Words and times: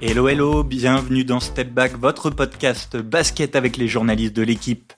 Hello 0.00 0.28
hello, 0.28 0.64
bienvenue 0.64 1.24
dans 1.24 1.40
Step 1.40 1.70
Back, 1.70 1.98
votre 1.98 2.30
podcast 2.30 2.96
basket 2.96 3.54
avec 3.54 3.76
les 3.76 3.86
journalistes 3.86 4.34
de 4.34 4.42
l'équipe. 4.42 4.92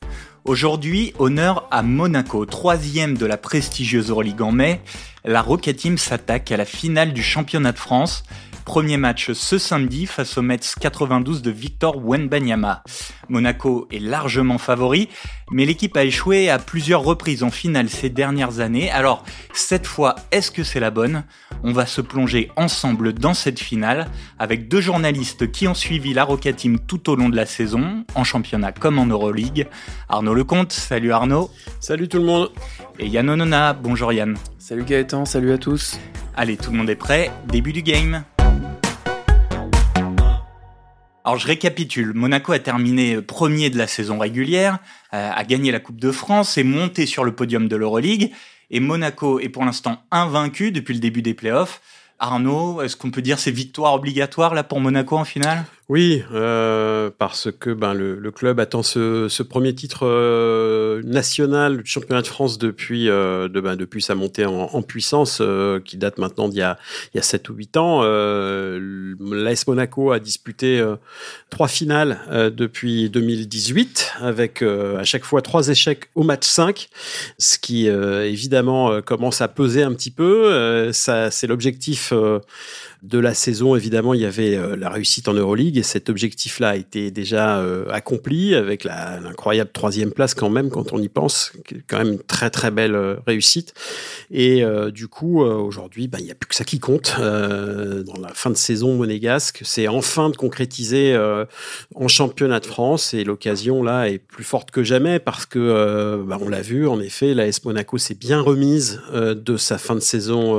Aujourd'hui, 0.44 1.12
honneur 1.18 1.68
à 1.70 1.82
Monaco, 1.82 2.46
troisième 2.46 3.18
de 3.18 3.26
la 3.26 3.36
prestigieuse 3.36 4.10
Euroleague 4.10 4.40
en 4.40 4.52
mai. 4.52 4.80
La 5.24 5.42
Rocket 5.42 5.76
Team 5.76 5.98
s'attaque 5.98 6.50
à 6.50 6.56
la 6.56 6.64
finale 6.64 7.12
du 7.12 7.22
championnat 7.22 7.72
de 7.72 7.78
France 7.78 8.22
Premier 8.68 8.98
match 8.98 9.32
ce 9.32 9.56
samedi 9.56 10.04
face 10.04 10.36
au 10.36 10.42
Mets 10.42 10.58
92 10.78 11.40
de 11.40 11.50
Victor 11.50 11.96
Wenbanyama. 12.04 12.82
Monaco 13.30 13.88
est 13.90 13.98
largement 13.98 14.58
favori, 14.58 15.08
mais 15.50 15.64
l'équipe 15.64 15.96
a 15.96 16.04
échoué 16.04 16.50
à 16.50 16.58
plusieurs 16.58 17.00
reprises 17.00 17.42
en 17.42 17.50
finale 17.50 17.88
ces 17.88 18.10
dernières 18.10 18.60
années. 18.60 18.90
Alors, 18.90 19.24
cette 19.54 19.86
fois, 19.86 20.16
est-ce 20.32 20.50
que 20.50 20.64
c'est 20.64 20.80
la 20.80 20.90
bonne? 20.90 21.24
On 21.62 21.72
va 21.72 21.86
se 21.86 22.02
plonger 22.02 22.50
ensemble 22.56 23.14
dans 23.14 23.32
cette 23.32 23.58
finale 23.58 24.10
avec 24.38 24.68
deux 24.68 24.82
journalistes 24.82 25.50
qui 25.50 25.66
ont 25.66 25.72
suivi 25.72 26.12
la 26.12 26.24
Rocket 26.24 26.56
Team 26.56 26.78
tout 26.78 27.08
au 27.08 27.16
long 27.16 27.30
de 27.30 27.36
la 27.36 27.46
saison, 27.46 28.04
en 28.14 28.22
championnat 28.22 28.72
comme 28.72 28.98
en 28.98 29.06
Euroleague. 29.06 29.66
Arnaud 30.10 30.34
Lecomte, 30.34 30.74
salut 30.74 31.12
Arnaud. 31.12 31.50
Salut 31.80 32.08
tout 32.08 32.18
le 32.18 32.24
monde. 32.24 32.50
Et 32.98 33.06
Yann 33.06 33.30
Onona, 33.30 33.72
bonjour 33.72 34.12
Yann. 34.12 34.36
Salut 34.58 34.84
Gaëtan, 34.84 35.24
salut 35.24 35.52
à 35.52 35.58
tous. 35.58 35.98
Allez, 36.36 36.58
tout 36.58 36.70
le 36.70 36.76
monde 36.76 36.90
est 36.90 36.96
prêt, 36.96 37.32
début 37.46 37.72
du 37.72 37.80
game. 37.80 38.24
Alors 41.28 41.38
je 41.38 41.46
récapitule, 41.46 42.14
Monaco 42.14 42.52
a 42.52 42.58
terminé 42.58 43.20
premier 43.20 43.68
de 43.68 43.76
la 43.76 43.86
saison 43.86 44.18
régulière, 44.18 44.78
euh, 45.12 45.30
a 45.30 45.44
gagné 45.44 45.70
la 45.70 45.78
Coupe 45.78 46.00
de 46.00 46.10
France, 46.10 46.56
est 46.56 46.64
monté 46.64 47.04
sur 47.04 47.22
le 47.22 47.32
podium 47.34 47.68
de 47.68 47.76
l'Euroleague, 47.76 48.32
et 48.70 48.80
Monaco 48.80 49.38
est 49.38 49.50
pour 49.50 49.62
l'instant 49.66 50.02
invaincu 50.10 50.72
depuis 50.72 50.94
le 50.94 51.00
début 51.00 51.20
des 51.20 51.34
playoffs. 51.34 51.82
Arnaud, 52.18 52.80
est-ce 52.80 52.96
qu'on 52.96 53.10
peut 53.10 53.20
dire 53.20 53.38
c'est 53.38 53.50
victoire 53.50 53.92
obligatoire 53.92 54.54
là 54.54 54.64
pour 54.64 54.80
Monaco 54.80 55.18
en 55.18 55.26
finale? 55.26 55.66
Oui, 55.88 56.22
euh, 56.34 57.08
parce 57.16 57.48
que 57.50 57.70
ben, 57.70 57.94
le, 57.94 58.30
club 58.30 58.60
attend 58.60 58.82
ce, 58.82 59.42
premier 59.42 59.74
titre 59.74 60.06
euh, 60.06 61.00
national 61.02 61.78
du 61.78 61.90
championnat 61.90 62.20
de 62.20 62.26
France 62.26 62.58
depuis, 62.58 63.08
euh, 63.08 63.48
de, 63.48 63.58
ben, 63.58 63.74
depuis 63.74 64.02
sa 64.02 64.14
montée 64.14 64.44
en, 64.44 64.82
puissance, 64.82 65.42
qui 65.86 65.96
date 65.96 66.18
maintenant 66.18 66.48
d'il 66.50 66.58
y 66.58 66.62
a, 66.62 66.78
il 67.14 67.16
y 67.16 67.20
a 67.20 67.22
7 67.22 67.48
ou 67.48 67.54
8 67.54 67.76
ans. 67.78 68.02
L'AS 68.02 69.66
Monaco 69.66 70.12
a 70.12 70.18
disputé 70.18 70.84
trois 71.48 71.68
finales 71.68 72.20
depuis 72.54 73.08
2018, 73.08 74.12
avec 74.20 74.62
à 74.62 75.04
chaque 75.04 75.24
fois 75.24 75.40
trois 75.40 75.68
échecs 75.68 76.10
au 76.14 76.22
match 76.22 76.46
5, 76.46 76.88
ce 77.38 77.58
qui 77.58 77.86
évidemment 77.86 79.00
commence 79.00 79.40
à 79.40 79.48
peser 79.48 79.82
un 79.82 79.94
petit 79.94 80.10
peu. 80.10 80.92
ça, 80.92 81.30
c'est 81.30 81.46
l'objectif 81.46 82.12
de 83.02 83.18
la 83.18 83.32
saison, 83.32 83.76
évidemment, 83.76 84.12
il 84.12 84.20
y 84.20 84.24
avait 84.24 84.56
euh, 84.56 84.74
la 84.74 84.90
réussite 84.90 85.28
en 85.28 85.32
Euroleague 85.32 85.78
et 85.78 85.84
cet 85.84 86.10
objectif-là 86.10 86.70
a 86.70 86.76
été 86.76 87.12
déjà 87.12 87.60
euh, 87.60 87.88
accompli 87.90 88.56
avec 88.56 88.82
l'incroyable 88.82 89.70
troisième 89.72 90.10
place 90.10 90.34
quand 90.34 90.50
même, 90.50 90.68
quand 90.68 90.92
on 90.92 91.00
y 91.00 91.08
pense, 91.08 91.52
quand 91.86 91.98
même 91.98 92.14
une 92.14 92.18
très 92.18 92.50
très 92.50 92.72
belle 92.72 92.96
euh, 92.96 93.16
réussite. 93.26 93.72
Et 94.30 94.62
du 94.92 95.08
coup, 95.08 95.40
aujourd'hui, 95.40 96.08
bah, 96.08 96.18
il 96.20 96.24
n'y 96.24 96.30
a 96.30 96.34
plus 96.34 96.48
que 96.48 96.54
ça 96.54 96.64
qui 96.64 96.78
compte 96.78 97.16
dans 97.18 98.20
la 98.20 98.28
fin 98.34 98.50
de 98.50 98.56
saison 98.56 98.94
monégasque. 98.94 99.60
C'est 99.64 99.88
enfin 99.88 100.30
de 100.30 100.36
concrétiser 100.36 101.16
en 101.94 102.08
championnat 102.08 102.60
de 102.60 102.66
France 102.66 103.14
et 103.14 103.24
l'occasion 103.24 103.82
là 103.82 104.08
est 104.08 104.18
plus 104.18 104.44
forte 104.44 104.70
que 104.70 104.82
jamais 104.82 105.18
parce 105.18 105.46
que 105.46 106.22
bah, 106.26 106.38
on 106.40 106.48
l'a 106.48 106.60
vu, 106.60 106.86
en 106.86 107.00
effet, 107.00 107.34
la 107.34 107.46
S 107.46 107.64
Monaco 107.64 107.96
s'est 107.98 108.14
bien 108.14 108.40
remise 108.40 109.00
de 109.14 109.56
sa 109.56 109.78
fin 109.78 109.94
de 109.94 110.00
saison 110.00 110.52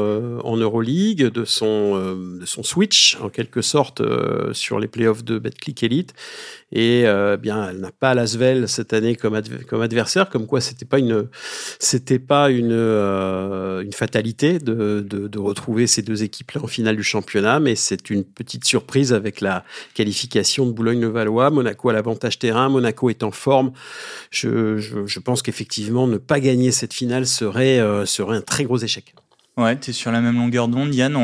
en 0.44 0.58
Euroleague, 0.58 1.26
de 1.26 1.46
son 1.46 2.18
de 2.38 2.46
son 2.46 2.64
switch 2.64 3.18
en 3.22 3.30
quelque 3.30 3.62
sorte 3.62 4.02
euh, 4.02 4.54
sur 4.54 4.80
les 4.80 4.88
playoffs 4.88 5.24
de 5.24 5.40
Betclic 5.40 5.84
Elite. 5.84 6.14
Et 6.72 7.04
euh, 7.06 7.38
bien 7.38 7.70
elle 7.70 7.80
n'a 7.80 7.92
pas 7.92 8.14
Lasvel 8.14 8.68
cette 8.68 8.94
année 8.94 9.16
comme, 9.16 9.42
comme 9.68 9.82
adversaire 9.82 10.30
comme 10.30 10.46
quoi 10.46 10.62
c'était 10.62 10.86
pas 10.86 11.00
une 11.00 11.28
c'était 11.80 12.20
pas 12.20 12.52
une 12.52 12.72
euh, 12.72 13.82
une 13.82 13.94
fatalité 13.94 14.60
de, 14.60 15.02
de, 15.02 15.40
retrouver 15.40 15.88
ces 15.88 16.02
deux 16.02 16.22
équipes 16.22 16.52
là 16.52 16.62
en 16.64 16.68
finale 16.68 16.96
du 16.96 17.04
championnat. 17.04 17.60
Mais 17.60 17.76
c'est 17.76 18.10
une 18.10 18.24
petite 18.24 18.66
surprise 18.66 19.14
avec 19.14 19.42
la 19.42 19.64
qualification 19.94 20.68
de 20.68 20.72
Boulogne-le-Valois 20.72 21.50
Monaco 21.50 21.90
a 21.90 21.94
l'avantage 21.94 22.38
terrain. 22.38 22.70
Monaco 22.70 23.10
est 23.10 23.24
en 23.24 23.32
forme. 23.32 23.72
Je, 24.30 24.78
je, 24.78 25.20
pense 25.20 25.42
qu'effectivement 25.42 26.08
ne 26.08 26.18
pas 26.18 26.40
gagner 26.40 26.72
cette 26.72 26.94
finale 26.94 27.26
serait 27.26 27.80
serait 28.06 28.38
un 28.38 28.42
très 28.42 28.66
gros 28.66 28.78
échec. 28.78 29.16
Ouais, 29.58 29.78
tu 29.78 29.90
es 29.90 29.94
sur 29.94 30.12
la 30.12 30.22
même 30.22 30.36
longueur 30.36 30.68
d'onde, 30.68 30.94
Yann. 30.96 31.16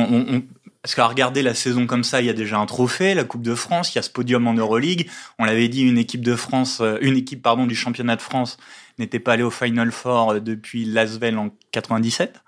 Parce 0.85 0.93
qu'à 0.93 1.07
regarder 1.07 1.41
la 1.41 1.55
saison 1.55 1.87
comme 1.87 2.03
ça, 2.03 2.21
il 2.21 2.27
y 2.27 2.29
a 2.29 2.33
déjà 2.33 2.59
un 2.59 2.67
trophée, 2.67 3.15
la 3.15 3.23
Coupe 3.23 3.41
de 3.41 3.55
France, 3.55 3.91
il 3.91 3.95
y 3.95 3.99
a 3.99 4.03
ce 4.03 4.11
podium 4.11 4.45
en 4.47 4.53
Euroleague. 4.53 5.09
On 5.39 5.43
l'avait 5.43 5.67
dit, 5.67 5.81
une 5.81 5.97
équipe 5.97 6.23
de 6.23 6.35
France, 6.35 6.77
euh, 6.79 6.99
une 7.01 7.17
équipe 7.17 7.41
pardon 7.41 7.65
du 7.65 7.73
championnat 7.73 8.15
de 8.15 8.21
France 8.21 8.57
n'était 8.99 9.17
pas 9.17 9.33
allée 9.33 9.41
au 9.41 9.49
Final 9.49 9.91
Four 9.91 10.33
euh, 10.33 10.39
depuis 10.39 10.85
Lasvel 10.85 11.39
en 11.39 11.49
97. 11.71 12.39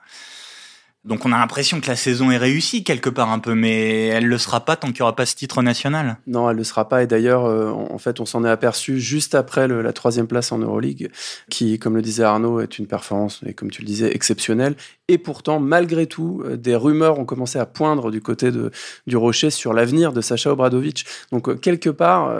Donc 1.07 1.25
on 1.25 1.31
a 1.31 1.37
l'impression 1.37 1.79
que 1.79 1.87
la 1.87 1.95
saison 1.95 2.31
est 2.31 2.37
réussie 2.37 2.83
quelque 2.83 3.09
part 3.09 3.31
un 3.31 3.39
peu, 3.39 3.55
mais 3.55 4.07
elle 4.07 4.25
le 4.25 4.37
sera 4.37 4.65
pas 4.65 4.75
tant 4.75 4.87
qu'il 4.87 4.97
n'y 4.97 5.01
aura 5.03 5.15
pas 5.15 5.25
ce 5.25 5.35
titre 5.35 5.61
national. 5.61 6.17
Non, 6.27 6.49
elle 6.49 6.57
le 6.57 6.65
sera 6.65 6.89
pas. 6.89 7.01
Et 7.01 7.07
d'ailleurs, 7.07 7.45
euh, 7.45 7.71
en 7.71 7.97
fait, 7.97 8.19
on 8.19 8.25
s'en 8.25 8.43
est 8.43 8.49
aperçu 8.49 8.99
juste 8.99 9.33
après 9.33 9.69
la 9.69 9.93
troisième 9.93 10.27
place 10.27 10.51
en 10.51 10.57
Euroleague, 10.57 11.09
qui, 11.49 11.79
comme 11.79 11.95
le 11.95 12.01
disait 12.01 12.23
Arnaud, 12.23 12.59
est 12.59 12.77
une 12.77 12.87
performance, 12.87 13.39
et 13.45 13.53
comme 13.53 13.71
tu 13.71 13.81
le 13.81 13.87
disais, 13.87 14.13
exceptionnelle. 14.13 14.75
Et 15.07 15.17
pourtant, 15.17 15.61
malgré 15.61 16.07
tout, 16.07 16.43
euh, 16.45 16.57
des 16.57 16.75
rumeurs 16.75 17.19
ont 17.19 17.25
commencé 17.25 17.57
à 17.57 17.65
poindre 17.65 18.11
du 18.11 18.19
côté 18.19 18.51
de, 18.51 18.71
du 19.07 19.15
Rocher 19.15 19.49
sur 19.49 19.71
l'avenir 19.71 20.11
de 20.11 20.19
Sacha 20.19 20.51
Obradovic. 20.51 21.05
Donc, 21.31 21.47
euh, 21.47 21.55
quelque 21.55 21.89
part, 21.89 22.33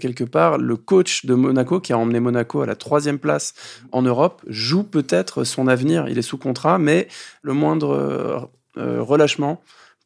quelque 0.00 0.24
part, 0.24 0.56
le 0.56 0.76
coach 0.76 1.26
de 1.26 1.34
Monaco, 1.34 1.80
qui 1.80 1.92
a 1.92 1.98
emmené 1.98 2.20
Monaco 2.20 2.62
à 2.62 2.66
la 2.66 2.76
troisième 2.76 3.18
place 3.18 3.52
en 3.92 4.00
Europe, 4.00 4.42
joue 4.46 4.84
peut-être 4.84 5.44
son 5.44 5.68
avenir. 5.68 6.08
Il 6.08 6.16
est 6.16 6.22
sous 6.22 6.38
contrat, 6.38 6.78
mais 6.78 7.08
le 7.42 7.52
moindre 7.52 8.05
relâchement 8.76 9.60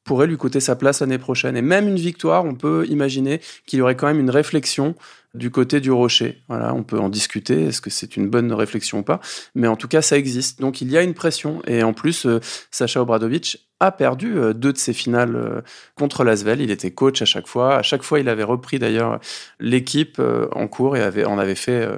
pourrait 0.05 0.27
lui 0.27 0.37
coûter 0.37 0.61
sa 0.61 0.77
place 0.77 1.01
l'année 1.01 1.19
prochaine. 1.19 1.57
Et 1.57 1.63
même 1.63 1.87
une 1.87 1.97
victoire, 1.97 2.45
on 2.45 2.55
peut 2.55 2.87
imaginer 2.89 3.41
qu'il 3.67 3.79
y 3.79 3.83
aurait 3.83 3.97
quand 3.97 4.07
même 4.07 4.21
une 4.21 4.31
réflexion 4.31 4.95
du 5.35 5.51
côté 5.51 5.81
du 5.81 5.91
rocher. 5.93 6.43
Voilà, 6.49 6.75
on 6.75 6.83
peut 6.83 6.99
en 6.99 7.09
discuter, 7.09 7.67
est-ce 7.67 7.81
que 7.81 7.91
c'est 7.91 8.17
une 8.17 8.29
bonne 8.29 8.53
réflexion 8.53 8.99
ou 8.99 9.03
pas, 9.03 9.21
mais 9.55 9.69
en 9.69 9.77
tout 9.77 9.89
cas, 9.89 10.03
ça 10.03 10.19
existe. 10.19 10.61
Donc 10.61 10.81
il 10.81 10.91
y 10.91 10.99
a 10.99 11.03
une 11.03 11.15
pression, 11.15 11.63
et 11.67 11.83
en 11.83 11.93
plus, 11.93 12.27
euh, 12.27 12.41
Sacha 12.71 13.01
Obradovic 13.01 13.67
a 13.83 13.93
perdu 13.93 14.37
euh, 14.37 14.53
deux 14.53 14.75
de 14.75 14.79
ses 14.79 14.93
finales 14.93 15.37
euh, 15.37 15.61
contre 15.95 16.23
l'Asvel. 16.25 16.61
Il 16.61 16.71
était 16.71 16.91
coach 16.91 17.23
à 17.23 17.25
chaque 17.25 17.47
fois. 17.47 17.77
À 17.77 17.83
chaque 17.83 18.03
fois, 18.03 18.21
il 18.21 18.29
avait 18.29 18.43
repris 18.43 18.79
d'ailleurs 18.79 19.21
l'équipe 19.59 20.21
en 20.53 20.67
cours 20.67 20.97
et 20.97 21.03
avait, 21.03 21.25
en 21.25 21.39
avait 21.39 21.55
fait 21.55 21.89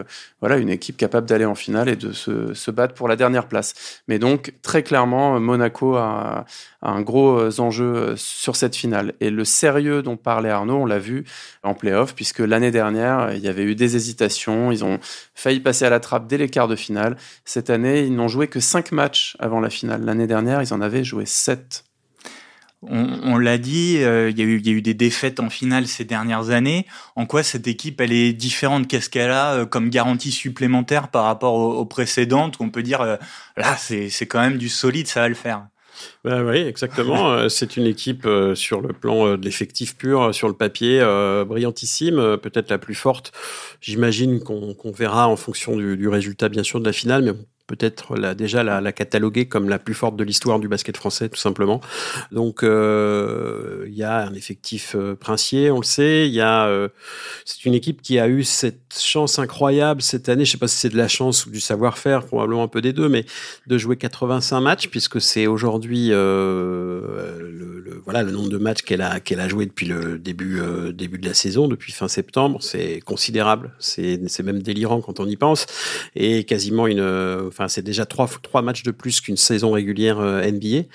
voilà, 0.41 0.59
une 0.59 0.69
équipe 0.69 0.97
capable 0.97 1.27
d'aller 1.27 1.45
en 1.45 1.55
finale 1.55 1.89
et 1.89 1.97
de 1.97 2.13
se, 2.13 2.71
battre 2.71 2.95
pour 2.95 3.09
la 3.09 3.17
dernière 3.17 3.49
place. 3.49 4.03
Mais 4.09 4.19
donc, 4.19 4.55
très 4.63 4.83
clairement, 4.83 5.41
Monaco 5.41 5.97
a, 5.97 6.45
a 6.83 6.91
un 6.91 7.01
gros 7.01 7.61
enjeu 7.61 8.15
sur 8.17 8.55
cette 8.57 8.77
finale. 8.77 9.15
Et 9.21 9.31
le 9.31 9.45
sérieux 9.45 10.03
dont 10.03 10.17
parlait 10.17 10.51
Arnaud, 10.51 10.83
on 10.83 10.87
l'a 10.87 10.99
vu 10.99 11.25
en 11.63 11.75
playoff, 11.75 12.15
puisque 12.15 12.41
l'année 12.41 12.71
dernière, 12.71 13.22
il 13.35 13.41
y 13.41 13.49
avait 13.49 13.65
eu 13.65 13.75
des 13.75 13.97
hésitations. 13.97 14.73
Ils 14.73 14.85
ont 14.85 14.99
failli 15.35 15.61
passer 15.61 15.85
à 15.85 15.91
la 15.91 16.01
trappe 16.01 16.27
dès 16.27 16.39
les 16.39 16.49
quarts 16.49 16.69
de 16.69 16.77
finale. 16.77 17.17
Cette 17.45 17.71
année, 17.71 18.05
ils 18.05 18.15
n'ont 18.15 18.29
joué 18.29 18.49
que 18.49 18.61
5 18.61 18.93
matchs 18.93 19.37
avant 19.39 19.61
la 19.61 19.71
finale. 19.71 20.05
L'année 20.05 20.27
dernière, 20.27 20.63
ils 20.63 20.73
en 20.75 20.81
avaient 20.81 21.05
joué 21.05 21.27
7. 21.27 21.85
On, 22.85 23.39
l'a 23.39 23.59
dit, 23.59 23.99
euh, 23.99 24.31
il, 24.31 24.39
y 24.39 24.43
a 24.43 24.45
eu, 24.45 24.83
des 24.83 24.95
défaites 24.95 25.39
en 25.39 25.51
finale 25.51 25.87
ces 25.87 26.05
dernières 26.05 26.51
années. 26.51 26.85
En 27.15 27.27
quoi 27.27 27.45
cette 27.45 27.69
équipe, 27.69 28.01
elle 28.01 28.13
est 28.13 28.33
différente 28.33 28.89
Qu'est-ce 28.89 29.09
qu'elle 29.09 29.31
a 29.31 29.53
euh, 29.53 29.67
comme 29.67 29.89
garantie 29.89 30.33
supplémentaire 30.33 31.07
par 31.07 31.25
rapport 31.25 31.55
aux, 31.55 31.87
précédentes? 31.87 32.57
On 32.59 32.71
peut 32.71 32.83
dire, 32.83 33.01
euh, 33.01 33.17
là, 33.57 33.77
c'est 33.77 34.27
quand 34.27 34.41
même 34.41 34.59
du 34.59 34.69
solide, 34.69 35.07
ça 35.07 35.21
va 35.21 35.29
le 35.29 35.37
faire. 35.37 35.69
Ben 36.25 36.45
oui, 36.45 36.59
exactement. 36.59 37.33
Euh, 37.33 37.49
c'est 37.49 37.77
une 37.77 37.87
équipe 37.87 38.27
euh, 38.27 38.55
sur 38.55 38.81
le 38.81 38.93
plan 38.93 39.27
euh, 39.27 39.37
de 39.37 39.45
l'effectif 39.45 39.97
pur, 39.97 40.35
sur 40.35 40.49
le 40.49 40.55
papier, 40.55 41.01
brillantissime, 41.47 42.37
peut-être 42.39 42.71
la 42.71 42.79
plus 42.79 42.95
forte. 42.95 43.33
J'imagine 43.81 44.41
qu'on 44.41 44.93
verra 44.93 45.29
en 45.29 45.37
fonction 45.37 45.77
du, 45.77 45.97
du, 45.97 46.09
résultat, 46.09 46.49
bien 46.49 46.63
sûr, 46.63 46.81
de 46.81 46.85
la 46.85 46.93
finale, 46.93 47.23
mais 47.23 47.33
peut-être 47.77 48.35
déjà 48.35 48.63
la, 48.63 48.83
la, 48.83 48.93
cataloguer 48.93 49.47
comme 49.47 49.71
la 49.71 49.79
plus 49.79 49.95
forte 49.95 50.17
de 50.17 50.25
l'histoire 50.25 50.61
du 50.61 50.69
basket 50.69 50.95
français, 50.97 51.31
tout 51.31 51.39
simplement. 51.39 51.81
Donc, 52.31 52.63
euh, 52.63 53.87
il 53.89 53.95
y 53.95 54.03
a 54.03 54.27
un 54.27 54.35
effectif 54.35 54.95
euh, 54.95 55.15
princier, 55.15 55.71
on 55.71 55.79
le 55.79 55.85
sait. 55.85 56.29
Il 56.29 56.35
y 56.35 56.43
a, 56.43 56.67
euh, 56.67 56.89
c'est 57.47 57.65
une 57.65 57.73
équipe 57.73 58.03
qui 58.03 58.19
a 58.19 58.29
eu 58.29 58.45
cette 58.45 58.95
chance 58.99 59.39
incroyable 59.39 60.03
cette 60.03 60.29
année. 60.29 60.45
Je 60.45 60.53
sais 60.53 60.59
pas 60.59 60.69
si 60.69 60.77
c'est 60.77 60.91
de 60.91 60.99
la 60.99 61.09
chance 61.09 61.47
ou 61.47 61.51
du 61.51 61.61
savoir-faire, 61.61 62.27
probablement 62.27 62.63
un 62.63 62.69
peu 62.69 62.83
des 62.83 62.93
deux, 62.93 63.09
mais 63.09 63.25
de 63.67 63.79
jouer 63.79 63.97
85 63.97 64.61
matchs, 64.61 64.89
puisque 64.89 65.21
c'est 65.21 65.47
aujourd'hui 65.47 66.09
le, 66.09 67.82
le, 67.93 68.03
voilà, 68.05 68.23
le 68.23 68.33
nombre 68.33 68.49
de 68.49 68.59
matchs 68.59 68.83
qu'elle 68.83 69.03
a, 69.03 69.21
qu'elle 69.21 69.41
a 69.41 69.49
joué 69.49 69.67
depuis 69.67 69.87
le 69.87 70.19
début, 70.19 70.61
début 70.93 71.19
de 71.19 71.27
la 71.27 71.35
saison, 71.35 71.69
depuis 71.69 71.93
fin 71.93 72.09
septembre, 72.09 72.63
c'est 72.63 73.01
considérable. 73.01 73.73
C'est, 73.79 74.21
même 74.43 74.63
délirant 74.63 75.01
quand 75.01 75.21
on 75.21 75.27
y 75.27 75.37
pense. 75.37 75.67
Et 76.17 76.45
quasiment 76.45 76.87
une, 76.87 77.03
enfin, 77.47 77.69
c'est 77.69 77.83
déjà 77.83 78.07
trois, 78.07 78.29
trois 78.43 78.63
matchs 78.63 78.83
de 78.83 78.91
plus 78.91 79.21
qu'une 79.21 79.37
saison 79.37 79.73
régulière 79.73 80.21
NBA. 80.21 80.87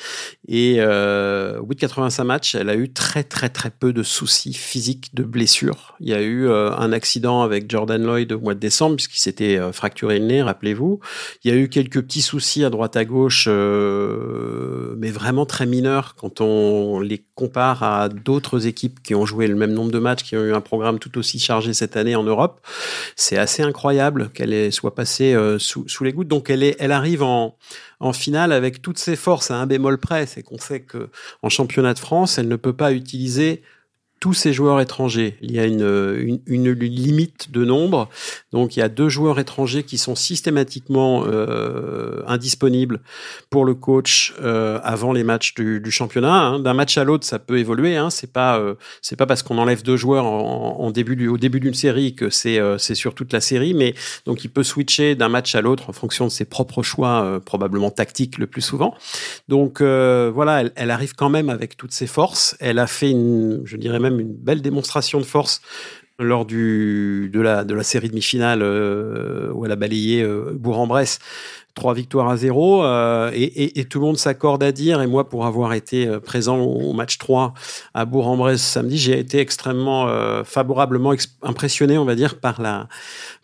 Et 0.47 0.81
au 0.81 1.65
bout 1.65 1.73
de 1.73 1.79
85 1.79 2.23
matchs, 2.23 2.55
elle 2.55 2.69
a 2.69 2.75
eu 2.75 2.91
très, 2.91 3.23
très, 3.23 3.49
très 3.49 3.69
peu 3.69 3.93
de 3.93 4.03
soucis 4.03 4.53
physiques, 4.53 5.13
de 5.13 5.23
blessures. 5.23 5.95
Il 5.99 6.09
y 6.09 6.13
a 6.13 6.21
eu 6.21 6.49
un 6.49 6.91
accident 6.91 7.41
avec 7.41 7.69
Jordan 7.69 8.03
Lloyd 8.03 8.31
au 8.33 8.39
mois 8.39 8.53
de 8.53 8.59
décembre, 8.59 8.97
puisqu'il 8.97 9.19
s'était 9.19 9.59
fracturé 9.71 10.19
le 10.19 10.25
nez, 10.25 10.41
rappelez-vous. 10.41 10.99
Il 11.43 11.51
y 11.51 11.53
a 11.53 11.57
eu 11.57 11.69
quelques 11.69 12.01
petits 12.01 12.21
soucis 12.21 12.63
à 12.63 12.69
droite 12.69 12.95
à 12.95 13.05
gauche, 13.05 13.47
euh, 13.47 14.95
mais 14.97 15.11
vraiment 15.11 15.45
très 15.45 15.65
mineurs 15.65 16.15
quand 16.15 16.41
on 16.41 16.86
les 17.01 17.23
compare 17.35 17.83
à 17.83 18.09
d'autres 18.09 18.67
équipes 18.67 19.01
qui 19.03 19.15
ont 19.15 19.25
joué 19.25 19.47
le 19.47 19.55
même 19.55 19.73
nombre 19.73 19.91
de 19.91 19.99
matchs, 19.99 20.23
qui 20.23 20.35
ont 20.35 20.43
eu 20.43 20.53
un 20.53 20.61
programme 20.61 20.99
tout 20.99 21.17
aussi 21.17 21.39
chargé 21.39 21.73
cette 21.73 21.95
année 21.97 22.15
en 22.15 22.23
Europe. 22.23 22.65
C'est 23.15 23.37
assez 23.37 23.63
incroyable 23.63 24.29
qu'elle 24.33 24.71
soit 24.71 24.95
passée 24.95 25.33
euh, 25.33 25.59
sous, 25.59 25.85
les 26.03 26.13
gouttes. 26.13 26.27
Donc 26.27 26.49
elle, 26.49 26.91
arrive 26.91 27.23
en, 27.23 27.55
en 27.99 28.13
finale 28.13 28.51
avec 28.51 28.81
toutes 28.81 28.99
ses 28.99 29.15
forces 29.15 29.51
à 29.51 29.55
un 29.55 29.65
bémol 29.67 29.99
près. 29.99 30.25
C'est 30.25 30.43
qu'on 30.43 30.57
sait 30.57 30.81
que 30.81 31.09
en 31.41 31.49
championnat 31.49 31.93
de 31.93 31.99
France, 31.99 32.37
elle 32.37 32.47
ne 32.47 32.55
peut 32.55 32.73
pas 32.73 32.91
utiliser 32.91 33.61
tous 34.19 34.33
ces 34.33 34.51
joueurs 34.51 34.81
étrangers. 34.81 35.37
Il 35.41 35.51
y 35.51 35.59
a 35.59 35.65
une, 35.65 36.39
une, 36.47 36.71
limite 36.71 37.51
de 37.51 37.63
nombre. 37.63 38.09
Donc 38.51 38.75
il 38.75 38.79
y 38.79 38.83
a 38.83 38.89
deux 38.89 39.09
joueurs 39.09 39.39
étrangers 39.39 39.83
qui 39.83 39.97
sont 39.97 40.15
systématiquement 40.15 41.23
euh, 41.25 42.23
indisponibles 42.27 43.01
pour 43.49 43.63
le 43.63 43.75
coach 43.75 44.33
euh, 44.41 44.79
avant 44.83 45.13
les 45.13 45.23
matchs 45.23 45.53
du, 45.53 45.91
championnat. 45.91 46.33
Hein. 46.33 46.59
D'un 46.59 46.73
match 46.73 46.97
à 46.97 47.03
l'autre, 47.03 47.25
ça 47.25 47.37
peut 47.37 47.59
évoluer. 47.59 47.95
Hein. 47.95 48.09
C'est 48.09 48.31
pas 48.31 48.59
euh, 48.59 48.75
pas 49.17 49.25
parce 49.25 49.43
qu'on 49.43 49.57
enlève 49.57 49.83
deux 49.83 49.97
joueurs 49.97 50.25
en, 50.25 50.91
début 50.91 51.15
du, 51.15 51.27
au 51.27 51.37
début 51.37 51.59
d'une 51.59 51.73
série 51.73 52.13
que 52.13 52.29
c'est 52.29 52.59
c'est 52.77 52.95
sur 52.95 53.15
toute 53.15 53.33
la 53.33 53.41
série. 53.41 53.73
Mais 53.73 53.93
donc 54.25 54.43
il 54.43 54.49
peut 54.49 54.63
switcher 54.63 55.15
d'un 55.15 55.29
match 55.29 55.55
à 55.55 55.61
l'autre 55.61 55.89
en 55.89 55.93
fonction 55.93 56.25
de 56.25 56.31
ses 56.31 56.45
propres 56.45 56.83
choix, 56.83 57.41
probablement 57.45 57.89
tactiques 57.89 58.37
le 58.37 58.47
plus 58.47 58.61
souvent. 58.61 58.93
Donc 59.47 59.81
voilà, 59.81 60.61
elle, 60.61 60.71
elle, 60.75 60.91
arrive 60.91 61.13
quand 61.15 61.29
même 61.29 61.49
avec 61.49 61.77
toutes 61.77 61.93
ses 61.93 62.07
forces. 62.07 62.55
Elle 62.59 62.79
a 62.79 62.87
fait 62.87 63.09
une, 63.09 63.61
je 63.65 63.75
dirais 63.77 63.99
même 63.99 64.06
une 64.07 64.33
belle 64.33 64.61
démonstration 64.61 65.19
de 65.19 65.25
force 65.25 65.61
lors 66.19 66.45
du, 66.45 67.29
de, 67.31 67.39
la, 67.39 67.63
de 67.63 67.73
la 67.73 67.83
série 67.83 68.09
demi-finale 68.09 68.61
euh, 68.61 69.51
où 69.53 69.65
elle 69.65 69.71
a 69.71 69.75
balayé 69.75 70.23
euh, 70.23 70.51
Bourg-en-Bresse. 70.53 71.19
Trois 71.75 71.93
victoires 71.93 72.27
à 72.27 72.37
zéro 72.37 72.83
euh, 72.83 73.29
et, 73.35 73.85
tout 73.85 73.99
le 73.99 74.05
monde 74.05 74.17
s'accorde 74.17 74.63
à 74.63 74.71
dire, 74.71 74.99
et 74.99 75.05
moi 75.05 75.29
pour 75.29 75.45
avoir 75.45 75.73
été 75.73 76.07
présent 76.21 76.57
au, 76.57 76.91
match 76.93 77.19
3 77.19 77.53
à 77.93 78.05
Bourg-en-Bresse 78.05 78.63
samedi, 78.63 78.97
j'ai 78.97 79.19
été 79.19 79.37
extrêmement 79.37 80.11
favorablement 80.43 81.13
impressionné, 81.43 81.99
on 81.99 82.05
va 82.05 82.15
dire, 82.15 82.39
par 82.39 82.63
la 82.63 82.87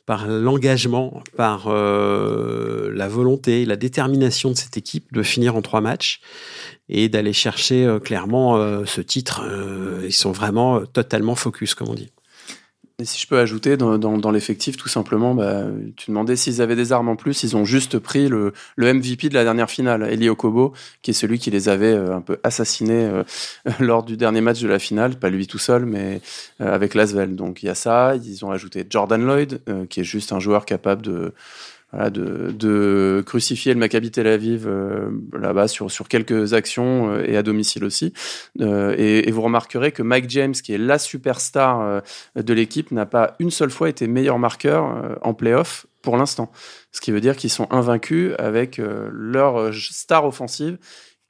par 0.06 0.28
l'engagement, 0.28 1.24
par 1.38 1.70
la 1.70 3.08
volonté, 3.08 3.66
la 3.66 3.76
détermination 3.76 4.52
de 4.52 4.56
cette 4.56 4.78
équipe 4.78 5.14
de 5.14 5.24
finir 5.24 5.56
en 5.56 5.62
trois 5.62 5.82
matchs 5.82 6.20
et 6.90 7.10
d'aller 7.10 7.34
chercher 7.34 7.86
euh, 7.86 8.00
clairement 8.00 8.58
euh, 8.58 8.86
ce 8.86 9.02
titre. 9.02 9.42
Euh, 9.46 10.04
ils 10.06 10.14
sont 10.14 10.32
vraiment 10.32 10.86
totalement 10.86 11.36
focus, 11.36 11.76
comme 11.76 11.90
on 11.90 11.94
dit. 11.94 12.12
Et 13.00 13.06
si 13.06 13.20
je 13.20 13.28
peux 13.28 13.40
ajouter, 13.40 13.76
dans, 13.76 13.98
dans, 13.98 14.32
l'effectif, 14.32 14.78
tout 14.78 14.88
simplement, 14.88 15.34
bah, 15.34 15.66
tu 15.96 16.12
demandais 16.12 16.36
s'ils 16.36 16.62
avaient 16.62 16.76
des 16.76 16.92
armes 16.92 17.10
en 17.10 17.16
plus. 17.16 17.42
Ils 17.42 17.58
ont 17.58 17.66
juste 17.66 17.98
pris 17.98 18.28
le, 18.28 18.54
le 18.76 18.94
MVP 18.94 19.30
de 19.30 19.34
la 19.34 19.44
dernière 19.44 19.70
finale, 19.70 20.04
Eli 20.04 20.30
Okobo, 20.30 20.74
qui 21.02 21.10
est 21.10 21.16
celui 21.16 21.40
qui 21.40 21.50
les 21.50 21.70
avait 21.70 21.96
un 21.96 22.22
peu 22.22 22.38
assassinés 22.44 23.10
lors 23.80 24.04
du 24.04 24.16
dernier 24.16 24.42
match 24.42 24.62
de 24.62 24.68
la 24.68 24.78
finale. 24.78 25.18
Pas 25.18 25.32
lui 25.32 25.48
tout 25.48 25.58
seul, 25.58 25.88
mais 25.88 26.22
avec 26.60 26.94
Lasvel. 26.94 27.36
Donc 27.36 27.64
il 27.64 27.66
y 27.66 27.70
a 27.70 27.76
ça. 27.76 28.16
Ils 28.16 28.46
ont 28.46 28.52
ajouté 28.52 28.86
Jordan 28.88 29.26
Lloyd, 29.26 29.62
qui 29.90 30.02
est 30.02 30.06
juste 30.06 30.32
un 30.32 30.40
joueur 30.40 30.66
capable 30.66 31.02
de 31.02 31.34
de, 31.94 32.52
de, 32.52 33.24
crucifier 33.26 33.74
le 33.74 33.80
Maccabi 33.80 34.10
Tel 34.10 34.28
Aviv 34.28 34.66
euh, 34.68 35.10
là-bas 35.32 35.68
sur, 35.68 35.92
sur 35.92 36.08
quelques 36.08 36.54
actions 36.54 37.12
euh, 37.12 37.24
et 37.26 37.38
à 37.38 37.44
domicile 37.44 37.84
aussi. 37.84 38.14
Euh, 38.62 38.96
et, 38.98 39.28
et, 39.28 39.32
vous 39.32 39.42
remarquerez 39.42 39.92
que 39.92 40.02
Mike 40.02 40.30
James, 40.30 40.54
qui 40.54 40.74
est 40.74 40.78
la 40.80 40.98
superstar 40.98 42.02
de 42.36 42.54
l'équipe, 42.54 42.92
n'a 42.92 43.06
pas 43.06 43.36
une 43.40 43.52
seule 43.52 43.70
fois 43.70 43.90
été 43.90 44.08
meilleur 44.08 44.40
marqueur 44.40 45.20
en 45.22 45.34
playoff 45.34 45.86
pour 46.02 46.18
l'instant. 46.18 46.52
Ce 46.92 47.02
qui 47.02 47.12
veut 47.12 47.22
dire 47.22 47.36
qu'ils 47.36 47.50
sont 47.50 47.68
invaincus 47.72 48.34
avec 48.38 48.82
leur 49.12 49.74
star 49.74 50.26
offensive 50.26 50.78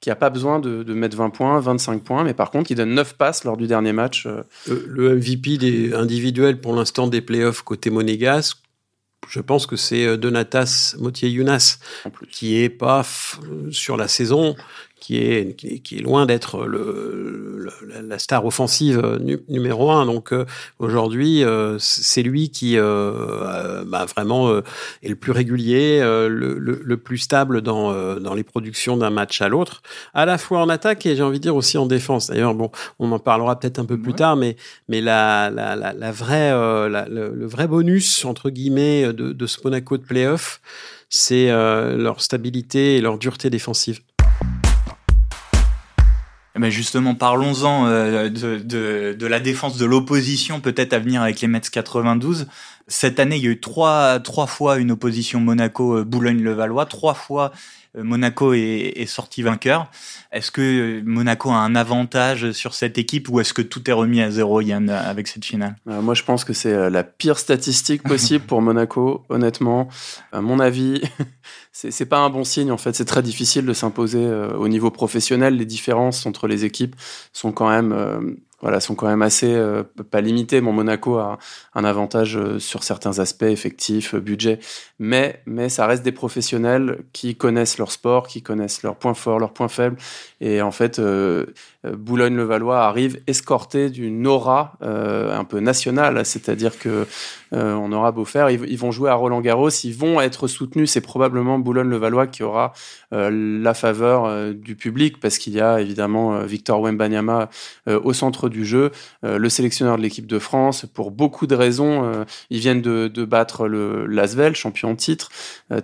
qui 0.00 0.10
n'a 0.10 0.16
pas 0.16 0.28
besoin 0.28 0.58
de, 0.58 0.82
de, 0.82 0.92
mettre 0.92 1.16
20 1.16 1.30
points, 1.30 1.60
25 1.60 2.02
points, 2.02 2.24
mais 2.24 2.34
par 2.34 2.50
contre, 2.50 2.68
qui 2.68 2.74
donne 2.74 2.92
9 2.92 3.14
passes 3.14 3.44
lors 3.44 3.56
du 3.56 3.66
dernier 3.66 3.94
match. 3.94 4.28
Le 4.66 5.16
MVP 5.16 5.56
des 5.56 5.94
individuels 5.94 6.60
pour 6.60 6.74
l'instant 6.74 7.06
des 7.06 7.22
playoffs 7.22 7.62
côté 7.62 7.88
monégasque, 7.88 8.58
je 9.28 9.40
pense 9.40 9.66
que 9.66 9.76
c'est 9.76 10.06
euh, 10.06 10.16
Donatas 10.16 10.94
Motier-Younas 10.98 11.78
qui 12.30 12.56
est 12.56 12.68
pas 12.68 13.04
sur 13.70 13.96
la 13.96 14.08
saison 14.08 14.56
qui 15.04 15.18
est, 15.18 15.54
qui 15.82 15.98
est, 15.98 16.00
loin 16.00 16.24
d'être 16.24 16.64
le, 16.64 17.68
la 18.08 18.18
star 18.18 18.46
offensive 18.46 19.20
numéro 19.50 19.90
un. 19.90 20.06
Donc 20.06 20.32
euh, 20.32 20.46
aujourd'hui, 20.78 21.44
euh, 21.44 21.76
c'est 21.78 22.22
lui 22.22 22.48
qui 22.48 22.78
euh, 22.78 23.84
bah, 23.86 24.06
vraiment 24.06 24.56
est 25.02 25.08
le 25.08 25.14
plus 25.14 25.32
régulier, 25.32 26.00
le, 26.00 26.58
le, 26.58 26.96
plus 26.96 27.18
stable 27.18 27.60
dans, 27.60 27.92
dans 28.18 28.32
les 28.32 28.44
productions 28.44 28.96
d'un 28.96 29.10
match 29.10 29.42
à 29.42 29.50
l'autre, 29.50 29.82
à 30.14 30.24
la 30.24 30.38
fois 30.38 30.62
en 30.62 30.70
attaque 30.70 31.04
et 31.04 31.14
j'ai 31.16 31.22
envie 31.22 31.38
de 31.38 31.42
dire 31.42 31.56
aussi 31.56 31.76
en 31.76 31.84
défense. 31.84 32.28
D'ailleurs, 32.28 32.54
bon, 32.54 32.70
on 32.98 33.12
en 33.12 33.18
parlera 33.18 33.60
peut-être 33.60 33.78
un 33.78 33.84
peu 33.84 34.00
plus 34.00 34.14
tard, 34.14 34.36
mais, 34.36 34.56
mais 34.88 35.02
la, 35.02 35.50
la, 35.50 35.76
la, 35.76 35.92
la 35.92 36.12
vraie, 36.12 36.50
le, 36.50 37.46
vrai 37.46 37.66
bonus, 37.66 38.24
entre 38.24 38.48
guillemets, 38.48 39.12
de, 39.12 39.32
de 39.34 39.46
ce 39.46 39.58
Monaco 39.64 39.98
de 39.98 40.02
playoff, 40.02 40.62
c'est 41.10 41.48
leur 41.48 42.22
stabilité 42.22 42.96
et 42.96 43.00
leur 43.02 43.18
dureté 43.18 43.50
défensive. 43.50 44.00
Mais 46.56 46.70
justement, 46.70 47.14
parlons-en 47.14 47.86
euh, 47.86 48.28
de, 48.28 48.58
de, 48.58 49.16
de, 49.18 49.26
la 49.26 49.40
défense 49.40 49.76
de 49.76 49.84
l'opposition, 49.84 50.60
peut-être 50.60 50.92
à 50.92 51.00
venir 51.00 51.20
avec 51.20 51.40
les 51.40 51.48
Mets 51.48 51.60
92. 51.60 52.46
Cette 52.86 53.18
année, 53.18 53.36
il 53.36 53.44
y 53.44 53.48
a 53.48 53.50
eu 53.50 53.60
trois, 53.60 54.20
trois 54.20 54.46
fois 54.46 54.76
une 54.78 54.92
opposition 54.92 55.40
Monaco-Boulogne-Levallois, 55.40 56.86
trois 56.86 57.14
fois 57.14 57.50
euh, 57.96 58.04
Monaco 58.04 58.52
est, 58.52 58.92
est, 58.94 59.06
sorti 59.06 59.42
vainqueur. 59.42 59.90
Est-ce 60.30 60.52
que 60.52 61.02
Monaco 61.04 61.50
a 61.50 61.56
un 61.56 61.74
avantage 61.74 62.52
sur 62.52 62.74
cette 62.74 62.98
équipe 62.98 63.28
ou 63.30 63.40
est-ce 63.40 63.54
que 63.54 63.62
tout 63.62 63.88
est 63.90 63.92
remis 63.92 64.20
à 64.20 64.30
zéro, 64.30 64.60
Yann, 64.60 64.90
avec 64.90 65.26
cette 65.26 65.44
finale? 65.44 65.74
Euh, 65.88 66.02
Moi, 66.02 66.14
je 66.14 66.22
pense 66.22 66.44
que 66.44 66.52
c'est 66.52 66.88
la 66.88 67.02
pire 67.02 67.38
statistique 67.38 68.02
possible 68.02 68.44
pour 68.46 68.62
Monaco, 68.62 69.24
honnêtement. 69.28 69.88
À 70.30 70.40
mon 70.40 70.60
avis, 70.60 71.02
c'est 71.74 72.06
pas 72.06 72.18
un 72.18 72.30
bon 72.30 72.44
signe 72.44 72.70
en 72.70 72.76
fait. 72.76 72.94
C'est 72.94 73.04
très 73.04 73.22
difficile 73.22 73.66
de 73.66 73.72
s'imposer 73.72 74.24
euh, 74.24 74.56
au 74.56 74.68
niveau 74.68 74.92
professionnel. 74.92 75.56
Les 75.56 75.64
différences 75.66 76.24
entre 76.24 76.46
les 76.46 76.64
équipes 76.64 76.94
sont 77.32 77.50
quand 77.50 77.68
même 77.68 77.92
euh, 77.92 78.20
voilà, 78.60 78.78
sont 78.80 78.94
quand 78.94 79.08
même 79.08 79.22
assez, 79.22 79.52
euh, 79.52 79.82
pas 80.10 80.20
limitées. 80.20 80.60
Mon 80.60 80.72
Monaco 80.72 81.16
a 81.16 81.38
un 81.74 81.84
avantage 81.84 82.38
sur 82.58 82.84
certains 82.84 83.18
aspects, 83.18 83.42
effectifs, 83.42 84.14
budget, 84.14 84.60
mais, 85.00 85.42
mais 85.46 85.68
ça 85.68 85.86
reste 85.86 86.04
des 86.04 86.12
professionnels 86.12 87.02
qui 87.12 87.34
connaissent 87.34 87.76
leur 87.76 87.90
sport, 87.90 88.28
qui 88.28 88.40
connaissent 88.40 88.82
leurs 88.84 88.96
points 88.96 89.14
forts, 89.14 89.40
leurs 89.40 89.52
points 89.52 89.68
faibles. 89.68 89.96
Et 90.40 90.62
en 90.62 90.70
fait, 90.70 91.00
Boulogne-le-Valois 91.84 92.86
arrive 92.86 93.20
escorté 93.26 93.90
d'une 93.90 94.26
aura 94.26 94.78
un 94.80 95.44
peu 95.44 95.60
nationale, 95.60 96.24
c'est-à-dire 96.24 96.78
que 96.78 97.06
on 97.52 97.92
aura 97.92 98.12
beau 98.12 98.24
faire, 98.24 98.50
ils, 98.50 98.78
vont 98.78 98.90
jouer 98.90 99.10
à 99.10 99.14
Roland 99.14 99.40
Garros, 99.40 99.70
ils 99.70 99.94
vont 99.94 100.20
être 100.20 100.48
soutenus. 100.48 100.90
C'est 100.90 101.00
probablement 101.00 101.58
Boulogne-le-Valois 101.58 102.26
qui 102.26 102.42
aura 102.42 102.72
euh, 103.12 103.30
la 103.62 103.74
faveur 103.74 104.24
euh, 104.24 104.52
du 104.52 104.76
public 104.76 105.20
parce 105.20 105.38
qu'il 105.38 105.54
y 105.54 105.60
a 105.60 105.80
évidemment 105.80 106.34
euh, 106.34 106.44
Victor 106.44 106.80
Wembanyama 106.80 107.48
au 107.86 108.12
centre 108.12 108.48
du 108.48 108.64
jeu, 108.64 108.90
le 109.22 109.48
sélectionneur 109.48 109.96
de 109.96 110.02
l'équipe 110.02 110.26
de 110.26 110.38
France. 110.38 110.86
Pour 110.86 111.10
beaucoup 111.10 111.46
de 111.46 111.54
raisons, 111.54 112.24
ils 112.50 112.58
viennent 112.58 112.80
de, 112.82 113.08
de 113.08 113.24
battre 113.24 113.68
le 113.68 114.06
l'Asvel, 114.06 114.54
champion 114.54 114.92
de 114.92 114.96
titre, 114.96 115.30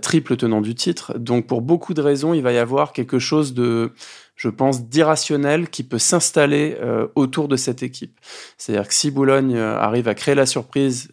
triple 0.01 0.37
tenant 0.37 0.61
du 0.61 0.75
titre. 0.75 1.19
Donc 1.19 1.47
pour 1.47 1.63
beaucoup 1.63 1.95
de 1.95 2.01
raisons, 2.01 2.35
il 2.35 2.43
va 2.43 2.53
y 2.53 2.59
avoir 2.59 2.93
quelque 2.93 3.19
chose 3.19 3.55
de 3.55 3.93
je 4.41 4.49
pense, 4.49 4.85
d'irrationnel 4.85 5.69
qui 5.69 5.83
peut 5.83 5.99
s'installer 5.99 6.75
autour 7.15 7.47
de 7.47 7.57
cette 7.57 7.83
équipe. 7.83 8.19
C'est-à-dire 8.57 8.89
que 8.89 8.95
si 8.95 9.11
Boulogne 9.11 9.59
arrive 9.59 10.09
à 10.09 10.15
créer 10.15 10.35
la 10.35 10.47
surprise 10.47 11.11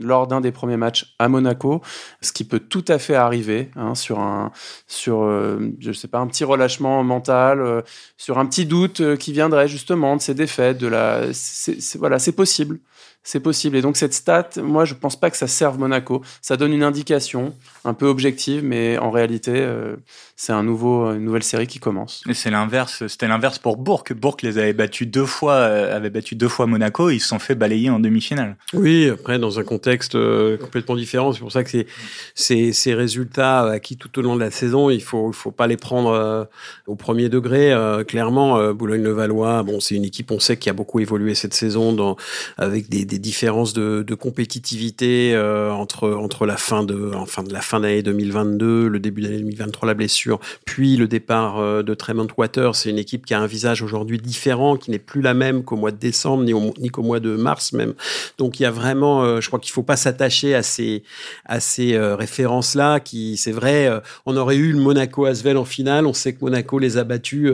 lors 0.00 0.26
d'un 0.26 0.40
des 0.40 0.52
premiers 0.52 0.76
matchs 0.76 1.14
à 1.18 1.28
Monaco, 1.28 1.82
ce 2.20 2.32
qui 2.32 2.44
peut 2.44 2.60
tout 2.60 2.84
à 2.88 2.98
fait 2.98 3.14
arriver 3.14 3.70
hein, 3.76 3.94
sur 3.94 4.18
un, 4.18 4.52
sur, 4.86 5.22
euh, 5.22 5.58
je 5.78 5.92
sais 5.92 6.08
pas, 6.08 6.18
un 6.18 6.26
petit 6.26 6.44
relâchement 6.44 7.02
mental, 7.04 7.60
euh, 7.60 7.82
sur 8.16 8.38
un 8.38 8.46
petit 8.46 8.66
doute 8.66 9.00
euh, 9.00 9.16
qui 9.16 9.32
viendrait 9.32 9.68
justement 9.68 10.16
de 10.16 10.22
ces 10.22 10.34
défaites, 10.34 10.78
de 10.78 10.86
la, 10.86 11.32
c'est, 11.32 11.96
voilà, 11.98 12.18
c'est 12.18 12.32
possible, 12.32 12.80
C'est 13.22 13.40
possible. 13.40 13.76
Et 13.76 13.82
donc 13.82 13.98
cette 13.98 14.14
stat, 14.14 14.48
moi 14.62 14.86
je 14.86 14.94
pense 14.94 15.14
pas 15.14 15.30
que 15.30 15.36
ça 15.36 15.46
serve 15.46 15.78
Monaco. 15.78 16.22
Ça 16.40 16.56
donne 16.56 16.72
une 16.72 16.82
indication 16.82 17.54
un 17.84 17.92
peu 17.92 18.06
objective, 18.06 18.64
mais 18.64 18.96
en 18.96 19.10
réalité, 19.10 19.52
euh, 19.56 19.96
c'est 20.36 20.52
un 20.52 20.62
nouveau, 20.62 21.12
une 21.12 21.24
nouvelle 21.24 21.42
série 21.42 21.66
qui 21.66 21.80
commence. 21.80 22.22
Et 22.28 22.34
c'est 22.34 22.50
l'inverse. 22.50 23.06
C'était 23.08 23.28
l'inverse 23.28 23.58
pour 23.58 23.76
Bourg. 23.76 24.04
Bourg 24.16 24.38
les 24.42 24.56
avait 24.56 24.72
battus 24.72 25.06
deux 25.06 25.26
fois, 25.26 25.52
euh, 25.52 25.94
avait 25.94 26.08
battu 26.08 26.34
deux 26.34 26.48
fois 26.48 26.66
Monaco. 26.66 27.10
Ils 27.10 27.20
se 27.20 27.28
sont 27.28 27.38
fait 27.38 27.54
balayer 27.54 27.90
en 27.90 28.00
demi-finale. 28.00 28.56
Oui, 28.72 29.10
après 29.10 29.38
dans 29.38 29.58
un 29.58 29.64
contexte 29.64 30.14
euh, 30.14 30.56
complètement 30.56 30.96
différent. 30.96 31.34
C'est 31.34 31.40
pour 31.40 31.52
ça 31.52 31.62
que 31.62 31.70
c'est 31.70 31.86
ces, 32.34 32.72
ces 32.72 32.94
résultats 32.94 33.70
acquis 33.70 33.98
tout 33.98 34.18
au 34.18 34.22
long 34.22 34.34
de 34.34 34.40
la 34.40 34.50
saison, 34.50 34.88
il 34.88 35.02
faut, 35.02 35.30
il 35.30 35.36
faut 35.36 35.50
pas 35.50 35.66
les 35.66 35.76
prendre 35.76 36.48
au 36.86 36.96
premier 36.96 37.28
degré. 37.28 37.74
clairement, 38.08 38.72
Boulogne-le-Valois, 38.72 39.62
bon, 39.62 39.78
c'est 39.80 39.94
une 39.94 40.04
équipe, 40.04 40.30
on 40.30 40.40
sait 40.40 40.56
qui 40.56 40.70
a 40.70 40.72
beaucoup 40.72 41.00
évolué 41.00 41.34
cette 41.34 41.54
saison 41.54 41.92
dans 41.92 42.16
avec 42.56 42.88
des 42.88 43.04
des 43.10 43.18
différences 43.18 43.72
de, 43.72 44.14
compétitivité 44.14 45.34
euh, 45.34 45.70
entre 45.72 46.10
entre 46.10 46.46
la 46.46 46.56
fin 46.56 46.82
de 46.82 47.12
enfin 47.14 47.42
de 47.42 47.52
la 47.52 47.60
fin 47.60 47.80
d'année 47.80 48.02
2022, 48.02 48.88
le 48.88 49.00
début 49.00 49.22
d'année 49.22 49.38
2023, 49.38 49.86
la 49.86 49.94
blessure, 49.94 50.40
puis 50.64 50.96
le 50.96 51.08
départ 51.08 51.58
euh, 51.58 51.82
de 51.82 51.94
Tremont 51.94 52.28
Waters. 52.36 52.76
C'est 52.76 52.90
une 52.90 52.98
équipe 52.98 53.26
qui 53.26 53.34
a 53.34 53.40
un 53.40 53.46
visage 53.46 53.82
aujourd'hui 53.82 54.18
différent, 54.18 54.76
qui 54.76 54.90
n'est 54.90 54.98
plus 54.98 55.22
la 55.22 55.34
même 55.34 55.64
qu'au 55.64 55.76
mois 55.76 55.90
de 55.90 55.96
décembre 55.96 56.44
ni, 56.44 56.54
ni 56.80 56.90
qu'au 56.90 57.02
mois 57.02 57.18
de 57.18 57.34
mars 57.34 57.72
même. 57.72 57.94
Donc 58.38 58.60
il 58.60 58.62
y 58.62 58.66
a 58.66 58.70
vraiment, 58.70 59.24
euh, 59.24 59.40
je 59.40 59.48
crois 59.48 59.58
qu'il 59.58 59.72
faut 59.72 59.82
pas 59.82 59.96
s'attacher 59.96 60.54
à 60.54 60.62
ces 60.62 61.02
à 61.46 61.60
ces 61.60 61.98
références 61.98 62.74
là. 62.74 63.00
Qui 63.00 63.36
c'est 63.36 63.52
vrai, 63.52 63.90
on 64.26 64.36
aurait 64.36 64.56
eu 64.56 64.72
le 64.72 64.78
Monaco 64.78 65.24
Asvel 65.24 65.56
en 65.56 65.64
finale. 65.64 66.06
On 66.06 66.12
sait 66.12 66.32
que 66.34 66.44
Monaco 66.44 66.78
les 66.78 66.96
a 66.96 67.04
battus 67.04 67.52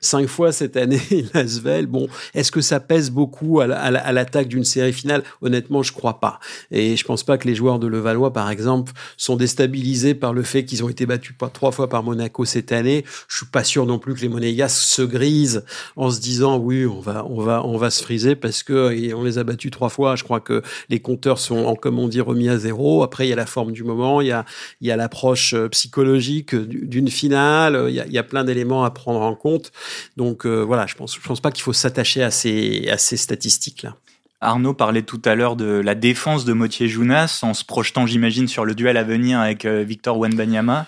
cinq 0.00 0.28
fois 0.28 0.52
cette 0.52 0.76
année. 0.76 1.02
L'Asvel, 1.34 1.86
bon, 1.86 2.08
est-ce 2.34 2.50
que 2.50 2.60
ça 2.60 2.80
pèse 2.80 3.10
beaucoup 3.10 3.60
à 3.60 3.66
l'attaque 3.66 4.48
d'une 4.48 4.64
série 4.64 4.93
finale, 4.94 5.22
honnêtement, 5.42 5.82
je 5.82 5.92
crois 5.92 6.20
pas. 6.20 6.40
Et 6.70 6.96
je 6.96 7.04
pense 7.04 7.22
pas 7.22 7.38
que 7.38 7.46
les 7.46 7.54
joueurs 7.54 7.78
de 7.78 7.86
Levallois, 7.86 8.32
par 8.32 8.50
exemple, 8.50 8.92
sont 9.16 9.36
déstabilisés 9.36 10.14
par 10.14 10.32
le 10.32 10.42
fait 10.42 10.64
qu'ils 10.64 10.82
ont 10.84 10.88
été 10.88 11.06
battus 11.06 11.36
trois 11.52 11.72
fois 11.72 11.88
par 11.88 12.02
Monaco 12.02 12.44
cette 12.44 12.72
année. 12.72 13.04
Je 13.28 13.38
suis 13.38 13.46
pas 13.46 13.64
sûr 13.64 13.86
non 13.86 13.98
plus 13.98 14.14
que 14.14 14.20
les 14.20 14.28
Monégas 14.28 14.68
se 14.68 15.02
grisent 15.02 15.64
en 15.96 16.10
se 16.10 16.20
disant 16.20 16.58
oui, 16.58 16.86
on 16.86 17.00
va, 17.00 17.24
on 17.26 17.40
va, 17.40 17.64
on 17.64 17.76
va 17.76 17.90
se 17.90 18.02
friser 18.02 18.36
parce 18.36 18.62
que 18.62 19.12
on 19.14 19.24
les 19.24 19.38
a 19.38 19.44
battus 19.44 19.70
trois 19.70 19.88
fois. 19.88 20.16
Je 20.16 20.24
crois 20.24 20.40
que 20.40 20.62
les 20.88 21.00
compteurs 21.00 21.38
sont, 21.38 21.64
en, 21.64 21.74
comme 21.74 21.98
on 21.98 22.08
dit, 22.08 22.20
remis 22.20 22.48
à 22.48 22.58
zéro. 22.58 23.02
Après, 23.02 23.26
il 23.26 23.30
y 23.30 23.32
a 23.32 23.36
la 23.36 23.46
forme 23.46 23.72
du 23.72 23.84
moment, 23.84 24.20
il 24.20 24.28
y 24.28 24.32
a, 24.32 24.44
il 24.80 24.88
y 24.88 24.90
a 24.90 24.96
l'approche 24.96 25.54
euh, 25.54 25.68
psychologique 25.68 26.54
d'une 26.54 27.08
finale. 27.08 27.86
Il 27.88 27.94
y 27.94 28.00
a, 28.00 28.06
il 28.06 28.12
y 28.12 28.18
a 28.18 28.22
plein 28.22 28.44
d'éléments 28.44 28.84
à 28.84 28.90
prendre 28.90 29.20
en 29.20 29.34
compte. 29.34 29.72
Donc 30.16 30.46
euh, 30.46 30.62
voilà, 30.62 30.86
je 30.86 30.94
pense, 30.94 31.14
je 31.14 31.26
pense 31.26 31.40
pas 31.40 31.50
qu'il 31.50 31.62
faut 31.62 31.72
s'attacher 31.72 32.22
à 32.22 32.30
ces, 32.30 32.88
à 32.88 32.98
ces 32.98 33.16
statistiques 33.16 33.82
là. 33.82 33.96
Arnaud 34.44 34.74
parlait 34.74 35.02
tout 35.02 35.20
à 35.24 35.34
l'heure 35.34 35.56
de 35.56 35.80
la 35.80 35.94
défense 35.94 36.44
de 36.44 36.52
Motier 36.52 36.86
Jounas 36.88 37.40
en 37.42 37.54
se 37.54 37.64
projetant, 37.64 38.06
j'imagine, 38.06 38.46
sur 38.46 38.64
le 38.64 38.74
duel 38.74 38.96
à 38.96 39.02
venir 39.02 39.40
avec 39.40 39.64
euh, 39.64 39.82
Victor 39.82 40.18
Wenbanyama. 40.18 40.86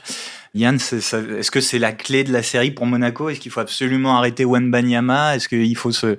Yann, 0.55 0.77
est-ce 0.77 1.51
que 1.51 1.61
c'est 1.61 1.79
la 1.79 1.93
clé 1.93 2.25
de 2.25 2.33
la 2.33 2.43
série 2.43 2.71
pour 2.71 2.87
Monaco? 2.87 3.29
Est-ce 3.29 3.41
qu'il 3.41 3.51
faut 3.51 3.61
absolument 3.61 4.17
arrêter 4.17 4.47
Wenbanyama 4.47 5.37
Est-ce 5.37 5.49
qu'il 5.49 5.77
faut 5.77 5.93
se, 5.93 6.17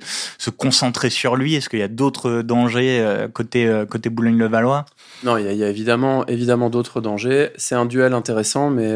concentrer 0.51 1.09
sur 1.09 1.35
lui? 1.35 1.55
Est-ce 1.55 1.69
qu'il 1.69 1.79
y 1.79 1.83
a 1.83 1.87
d'autres 1.87 2.43
dangers 2.43 2.99
euh, 2.99 3.27
côté, 3.27 3.65
euh, 3.65 3.85
côté 3.85 4.09
Boulogne-le-Valois? 4.09 4.85
Non, 5.23 5.37
il 5.37 5.51
y, 5.51 5.63
a, 5.63 5.69
évidemment, 5.69 6.25
évidemment 6.27 6.69
d'autres 6.69 7.01
dangers. 7.01 7.49
C'est 7.55 7.73
un 7.73 7.87
duel 7.87 8.13
intéressant, 8.13 8.69
mais 8.69 8.95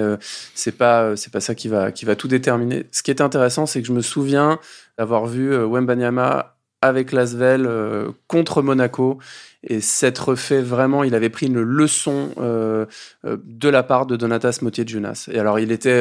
c'est 0.53 0.77
pas, 0.77 1.13
pas 1.31 1.39
ça 1.39 1.55
qui 1.55 1.67
va, 1.67 1.91
qui 1.91 2.05
va 2.05 2.15
tout 2.15 2.27
déterminer. 2.27 2.85
Ce 2.91 3.01
qui 3.01 3.09
est 3.09 3.21
intéressant, 3.21 3.65
c'est 3.65 3.81
que 3.81 3.87
je 3.87 3.93
me 3.93 4.01
souviens 4.01 4.59
d'avoir 4.99 5.25
vu 5.25 5.55
Wenbanyama 5.55 6.55
avec 6.81 7.11
Lasvel 7.11 7.65
euh, 7.65 8.09
contre 8.27 8.61
Monaco. 8.61 9.19
Et 9.63 9.79
s'être 9.79 10.33
fait 10.33 10.61
vraiment, 10.61 11.03
il 11.03 11.13
avait 11.13 11.29
pris 11.29 11.45
une 11.45 11.61
leçon 11.61 12.29
euh, 12.39 12.87
euh, 13.25 13.37
de 13.45 13.69
la 13.69 13.83
part 13.83 14.07
de 14.07 14.15
Donatas 14.15 14.57
Motier-Junas. 14.63 15.29
Et 15.31 15.37
alors, 15.37 15.59
il 15.59 15.71
était 15.71 15.99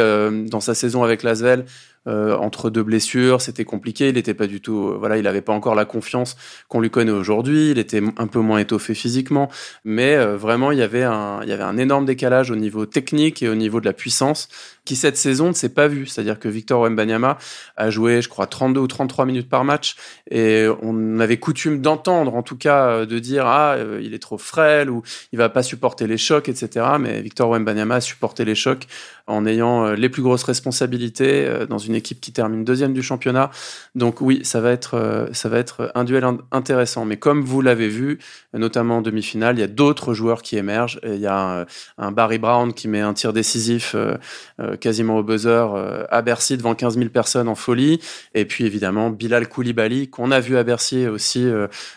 dans 0.49 0.61
sa 0.61 0.75
saison 0.75 1.05
avec 1.05 1.23
Lasvel, 1.23 1.67
euh, 2.09 2.35
entre 2.37 2.71
deux 2.71 2.83
blessures, 2.83 3.43
c'était 3.43 3.67
compliqué. 3.67 4.09
Il 4.09 4.15
n'était 4.15 4.33
pas 4.33 4.47
du 4.47 4.63
tout, 4.63 4.89
euh, 4.89 4.97
voilà, 4.99 5.19
il 5.19 5.25
n'avait 5.25 5.43
pas 5.43 5.53
encore 5.53 5.75
la 5.75 5.85
confiance 5.85 6.35
qu'on 6.69 6.81
lui 6.81 6.91
connaît 6.91 7.11
aujourd'hui. 7.11 7.71
Il 7.73 7.79
était 7.79 8.01
un 8.17 8.27
peu 8.27 8.39
moins 8.39 8.59
étoffé 8.59 8.95
physiquement, 8.95 9.51
mais 9.85 10.17
euh, 10.17 10.39
vraiment, 10.39 10.73
il 10.73 10.79
y 10.79 10.83
avait 10.83 11.03
un, 11.03 11.41
il 11.43 11.51
y 11.51 11.53
avait 11.53 11.63
un 11.63 11.77
énorme 11.77 12.07
décalage 12.07 12.51
au 12.51 12.57
niveau 12.57 12.87
technique 12.87 13.43
et 13.43 13.51
au 13.51 13.55
niveau 13.55 13.81
de 13.81 13.85
la 13.85 13.93
puissance 13.93 14.49
cette 14.97 15.17
saison 15.17 15.49
ne 15.49 15.53
s'est 15.53 15.69
pas 15.71 15.89
vu. 15.89 16.07
C'est-à-dire 16.07 16.39
que 16.39 16.49
Victor 16.49 16.81
Wembanyama 16.81 17.39
a 17.77 17.91
joué, 17.91 18.23
je 18.23 18.29
crois, 18.29 18.47
32 18.47 18.81
ou 18.81 18.87
33 18.87 19.27
minutes 19.27 19.49
par 19.49 19.65
match, 19.65 19.97
et 20.31 20.67
on 20.83 21.21
avait 21.21 21.39
coutume 21.39 21.81
d'entendre, 21.81 22.35
en 22.35 22.43
tout 22.43 22.57
cas, 22.57 23.07
de 23.07 23.19
dire 23.19 23.47
ah, 23.47 23.77
il 24.01 24.15
est 24.15 24.19
trop 24.19 24.39
frêle 24.39 24.91
ou 24.91 25.03
il 25.33 25.39
va 25.39 25.49
pas 25.49 25.63
supporter 25.63 26.07
les 26.07 26.19
chocs, 26.19 26.49
etc. 26.49 26.87
Mais 26.99 27.21
Victor 27.21 27.51
Wembanyama 27.51 27.97
a 27.97 28.01
supporté 28.01 28.45
les 28.45 28.55
chocs 28.55 28.87
en 29.27 29.47
ayant 29.47 29.93
les 29.93 30.09
plus 30.09 30.23
grosses 30.23 30.43
responsabilités 30.43 31.49
dans 31.69 31.79
une 31.79 31.95
équipe 31.95 32.21
qui 32.21 32.33
termine 32.33 32.65
deuxième 32.65 32.93
du 32.93 33.03
championnat. 33.03 33.51
Donc 33.95 34.21
oui, 34.21 34.41
ça 34.45 34.61
va 34.61 34.71
être, 34.71 34.95
euh, 34.95 35.27
ça 35.33 35.49
va 35.49 35.59
être 35.59 35.91
un 35.95 36.05
duel 36.05 36.25
intéressant. 36.53 37.05
Mais 37.05 37.17
comme 37.17 37.43
vous 37.43 37.61
l'avez 37.61 37.89
vu, 37.89 38.19
notamment 38.53 38.99
en 38.99 39.03
demi-finale, 39.03 39.57
il 39.57 39.61
y 39.61 39.65
a 39.65 39.69
d'autres 39.69 40.15
joueurs 40.15 40.43
qui 40.43 40.57
émergent. 40.57 41.01
il 41.05 41.17
y 41.17 41.27
a 41.27 41.67
un, 41.99 42.13
Barry 42.13 42.39
Brown 42.39 42.73
qui 42.73 42.89
met 42.89 43.01
un 43.01 43.15
tir 43.15 43.33
décisif 43.33 43.95
euh, 43.95 44.17
euh, 44.61 44.77
quasiment 44.81 45.19
au 45.19 45.23
buzzer 45.23 45.67
à 46.11 46.23
Bercy 46.23 46.57
devant 46.57 46.75
15 46.75 46.97
000 46.97 47.11
personnes 47.11 47.49
en 47.49 47.55
folie. 47.55 48.01
Et 48.35 48.45
puis 48.45 48.65
évidemment, 48.65 49.11
Bilal 49.11 49.49
Koulibaly, 49.49 50.09
qu'on 50.09 50.31
a 50.31 50.41
vu 50.41 50.57
à 50.57 50.65
Bercy 50.65 51.07
aussi 51.07 51.47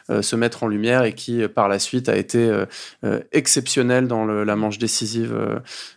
se 0.09 0.35
mettre 0.35 0.63
en 0.63 0.67
lumière 0.67 1.03
et 1.03 1.13
qui 1.13 1.47
par 1.47 1.67
la 1.67 1.79
suite 1.79 2.09
a 2.09 2.17
été 2.17 2.51
exceptionnel 3.31 4.07
dans 4.07 4.25
la 4.25 4.55
manche 4.55 4.77
décisive 4.77 5.35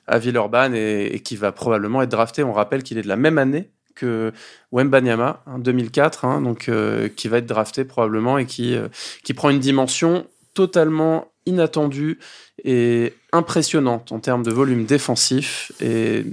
à 0.06 0.18
Villeurbanne 0.18 0.74
et, 0.74 1.20
qui 1.24 1.36
va 1.36 1.52
probablement 1.52 2.02
être 2.02 2.10
drafté. 2.10 2.42
On 2.42 2.52
rappelle 2.52 2.82
qu'il 2.82 2.98
est 2.98 3.02
de 3.02 3.08
la 3.08 3.16
même 3.16 3.38
année 3.38 3.70
que 3.94 4.32
Wembanyama 4.72 5.42
en 5.46 5.58
2004, 5.58 6.24
hein, 6.24 6.40
donc 6.40 6.68
euh, 6.68 7.08
qui 7.08 7.28
va 7.28 7.38
être 7.38 7.46
drafté 7.46 7.84
probablement 7.84 8.38
et 8.38 8.46
qui 8.46 8.74
euh, 8.74 8.88
qui 9.24 9.34
prend 9.34 9.50
une 9.50 9.58
dimension 9.58 10.26
totalement 10.54 11.32
inattendue 11.46 12.18
et 12.62 13.14
impressionnante 13.32 14.12
en 14.12 14.20
termes 14.20 14.42
de 14.42 14.50
volume 14.50 14.84
défensif 14.84 15.72
et 15.80 16.24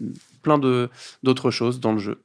plein 0.44 0.60
d'autres 1.24 1.52
choses 1.52 1.80
dans 1.80 1.94
le 1.94 2.00
jeu. 2.00 2.22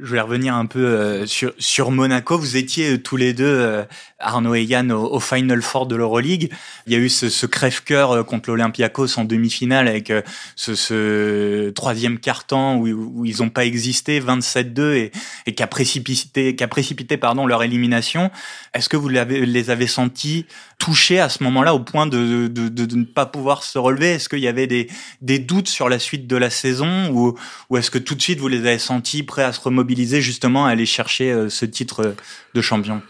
Je 0.00 0.06
voulais 0.06 0.20
revenir 0.22 0.54
un 0.54 0.64
peu 0.64 0.86
euh, 0.86 1.26
sur, 1.26 1.52
sur 1.58 1.90
Monaco. 1.90 2.38
Vous 2.38 2.56
étiez 2.56 3.02
tous 3.02 3.16
les 3.16 3.34
deux 3.34 3.84
Arnaud 4.22 4.54
et 4.54 4.62
Yann 4.62 4.92
au, 4.92 5.20
Final 5.20 5.62
Four 5.62 5.86
de 5.86 5.96
l'Euroleague. 5.96 6.50
Il 6.86 6.92
y 6.92 6.96
a 6.96 6.98
eu 6.98 7.08
ce, 7.08 7.28
ce 7.28 7.46
crève-cœur 7.46 8.12
euh, 8.12 8.22
contre 8.22 8.50
l'Olympiakos 8.50 9.18
en 9.18 9.24
demi-finale 9.24 9.88
avec 9.88 10.10
euh, 10.10 10.22
ce, 10.56 10.74
ce 10.74 11.70
troisième 11.70 12.18
quart-temps 12.18 12.76
où, 12.76 12.88
où, 12.88 13.24
ils 13.24 13.38
n'ont 13.40 13.50
pas 13.50 13.64
existé, 13.64 14.20
27-2, 14.20 14.94
et, 14.94 15.12
et 15.46 15.54
qui 15.54 15.62
a 15.62 15.66
précipité, 15.66 16.56
qui 16.56 16.64
a 16.64 16.68
précipité 16.68 17.16
pardon, 17.16 17.46
leur 17.46 17.62
élimination. 17.62 18.30
Est-ce 18.74 18.88
que 18.88 18.96
vous 18.96 19.08
les 19.08 19.70
avez 19.70 19.86
sentis 19.86 20.46
touchés 20.78 21.20
à 21.20 21.28
ce 21.28 21.42
moment-là 21.44 21.74
au 21.74 21.80
point 21.80 22.06
de, 22.06 22.48
de, 22.48 22.68
de, 22.68 22.84
de, 22.84 22.96
ne 22.96 23.04
pas 23.04 23.26
pouvoir 23.26 23.62
se 23.62 23.78
relever? 23.78 24.12
Est-ce 24.12 24.28
qu'il 24.28 24.40
y 24.40 24.48
avait 24.48 24.66
des, 24.66 24.88
des 25.20 25.38
doutes 25.38 25.68
sur 25.68 25.88
la 25.88 25.98
suite 25.98 26.26
de 26.26 26.36
la 26.36 26.50
saison 26.50 27.10
ou, 27.10 27.36
ou 27.70 27.76
est-ce 27.76 27.90
que 27.90 27.98
tout 27.98 28.14
de 28.14 28.22
suite 28.22 28.40
vous 28.40 28.48
les 28.48 28.60
avez 28.60 28.78
sentis 28.78 29.22
prêts 29.22 29.44
à 29.44 29.52
se 29.52 29.60
remobiliser 29.60 30.20
justement 30.20 30.66
à 30.66 30.70
aller 30.70 30.86
chercher 30.86 31.30
euh, 31.30 31.48
ce 31.48 31.64
titre 31.64 32.14
de 32.54 32.60
champion? 32.60 33.02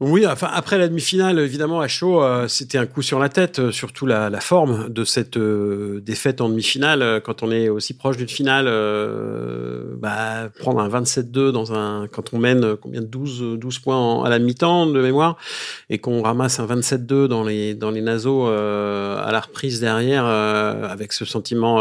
Oui, 0.00 0.26
enfin 0.26 0.50
après 0.52 0.76
la 0.76 0.88
demi-finale, 0.88 1.38
évidemment 1.38 1.80
à 1.80 1.88
chaud, 1.88 2.22
euh, 2.22 2.48
c'était 2.48 2.76
un 2.76 2.84
coup 2.84 3.00
sur 3.00 3.18
la 3.18 3.30
tête, 3.30 3.60
euh, 3.60 3.72
surtout 3.72 4.04
la, 4.04 4.28
la, 4.28 4.40
forme 4.40 4.90
de 4.90 5.04
cette 5.04 5.38
euh, 5.38 6.02
défaite 6.02 6.42
en 6.42 6.50
demi-finale. 6.50 7.22
Quand 7.24 7.42
on 7.42 7.50
est 7.50 7.70
aussi 7.70 7.94
proche 7.96 8.18
d'une 8.18 8.28
finale, 8.28 8.66
bah, 9.96 10.50
prendre 10.58 10.80
un 10.80 10.90
27-2 10.90 11.50
dans 11.50 11.72
un, 11.72 12.08
quand 12.08 12.34
on 12.34 12.38
mène 12.38 12.76
combien 12.76 13.00
de 13.00 13.06
12, 13.06 13.58
12 13.58 13.78
points 13.78 14.22
à 14.22 14.28
la 14.28 14.38
mi-temps 14.38 14.86
de 14.86 15.00
mémoire, 15.00 15.38
et 15.88 15.96
qu'on 15.96 16.20
ramasse 16.20 16.60
un 16.60 16.66
27-2 16.66 17.26
dans 17.26 17.42
les 17.42 17.74
dans 17.74 17.90
les 17.90 18.02
naseaux 18.02 18.48
à 18.48 19.30
la 19.32 19.40
reprise 19.40 19.80
derrière, 19.80 20.26
avec 20.26 21.14
ce 21.14 21.24
sentiment 21.24 21.76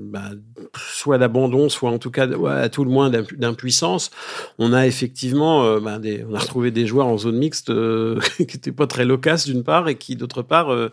bah, 0.00 0.30
soit 0.76 1.18
d'abandon, 1.18 1.68
soit 1.68 1.90
en 1.90 1.98
tout 1.98 2.10
cas 2.10 2.28
à 2.48 2.68
tout 2.68 2.84
le 2.84 2.90
moins 2.90 3.10
d'impuissance, 3.10 4.10
on 4.58 4.72
a 4.72 4.86
effectivement, 4.86 5.78
bah, 5.80 5.98
des, 5.98 6.24
on 6.28 6.34
a 6.34 6.38
retrouvé 6.38 6.70
des 6.70 6.86
joueurs 6.86 7.06
en 7.06 7.18
zone 7.18 7.36
mixte 7.36 7.70
euh, 7.70 8.20
qui 8.36 8.42
n'était 8.42 8.72
pas 8.72 8.86
très 8.86 9.04
loquace 9.04 9.46
d'une 9.46 9.64
part 9.64 9.88
et 9.88 9.96
qui 9.96 10.16
d'autre 10.16 10.42
part 10.42 10.72
euh, 10.72 10.92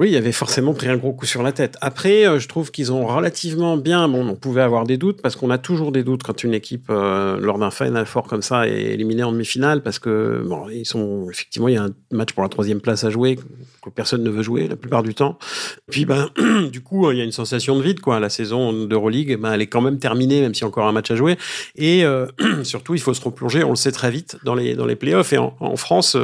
oui, 0.00 0.10
il 0.10 0.12
y 0.12 0.16
avait 0.16 0.30
forcément 0.30 0.74
pris 0.74 0.88
un 0.88 0.96
gros 0.96 1.12
coup 1.12 1.26
sur 1.26 1.42
la 1.42 1.50
tête. 1.50 1.76
Après, 1.80 2.24
euh, 2.24 2.38
je 2.38 2.46
trouve 2.46 2.70
qu'ils 2.70 2.92
ont 2.92 3.04
relativement 3.04 3.76
bien. 3.76 4.08
Bon, 4.08 4.28
on 4.28 4.36
pouvait 4.36 4.62
avoir 4.62 4.84
des 4.84 4.96
doutes 4.96 5.20
parce 5.20 5.34
qu'on 5.34 5.50
a 5.50 5.58
toujours 5.58 5.90
des 5.90 6.04
doutes 6.04 6.22
quand 6.22 6.44
une 6.44 6.54
équipe, 6.54 6.88
lors 6.88 7.58
d'un 7.58 7.72
final 7.72 8.06
fort 8.06 8.28
comme 8.28 8.42
ça, 8.42 8.68
est 8.68 8.92
éliminée 8.92 9.24
en 9.24 9.32
demi-finale 9.32 9.82
parce 9.82 9.98
que 9.98 10.40
bon, 10.46 10.68
ils 10.68 10.86
sont 10.86 11.28
effectivement, 11.30 11.66
il 11.66 11.74
y 11.74 11.76
a 11.76 11.82
un 11.82 11.90
match 12.12 12.32
pour 12.32 12.44
la 12.44 12.48
troisième 12.48 12.80
place 12.80 13.02
à 13.02 13.10
jouer 13.10 13.36
que 13.82 13.90
personne 13.90 14.22
ne 14.22 14.30
veut 14.30 14.42
jouer 14.42 14.68
la 14.68 14.76
plupart 14.76 15.02
du 15.02 15.14
temps. 15.14 15.36
Puis 15.90 16.04
ben, 16.04 16.30
du 16.72 16.80
coup, 16.80 17.10
il 17.10 17.18
y 17.18 17.20
a 17.20 17.24
une 17.24 17.32
sensation 17.32 17.76
de 17.76 17.82
vide 17.82 18.00
quoi. 18.00 18.20
La 18.20 18.28
saison 18.28 18.72
d'Euroleague, 18.72 19.36
ben, 19.36 19.52
elle 19.52 19.62
est 19.62 19.66
quand 19.66 19.80
même 19.80 19.98
terminée, 19.98 20.40
même 20.40 20.54
s'il 20.54 20.62
y 20.62 20.64
a 20.64 20.68
encore 20.68 20.86
un 20.86 20.92
match 20.92 21.10
à 21.10 21.16
jouer. 21.16 21.36
Et 21.74 22.04
surtout, 22.62 22.94
il 22.94 23.00
faut 23.00 23.14
se 23.14 23.22
replonger. 23.22 23.64
On 23.64 23.70
le 23.70 23.76
sait 23.76 23.92
très 23.92 24.12
vite 24.12 24.36
dans 24.44 24.54
les 24.54 24.76
dans 24.76 24.86
les 24.86 24.96
playoffs 24.96 25.32
et 25.32 25.38
en, 25.38 25.56
en 25.58 25.76
France. 25.76 26.16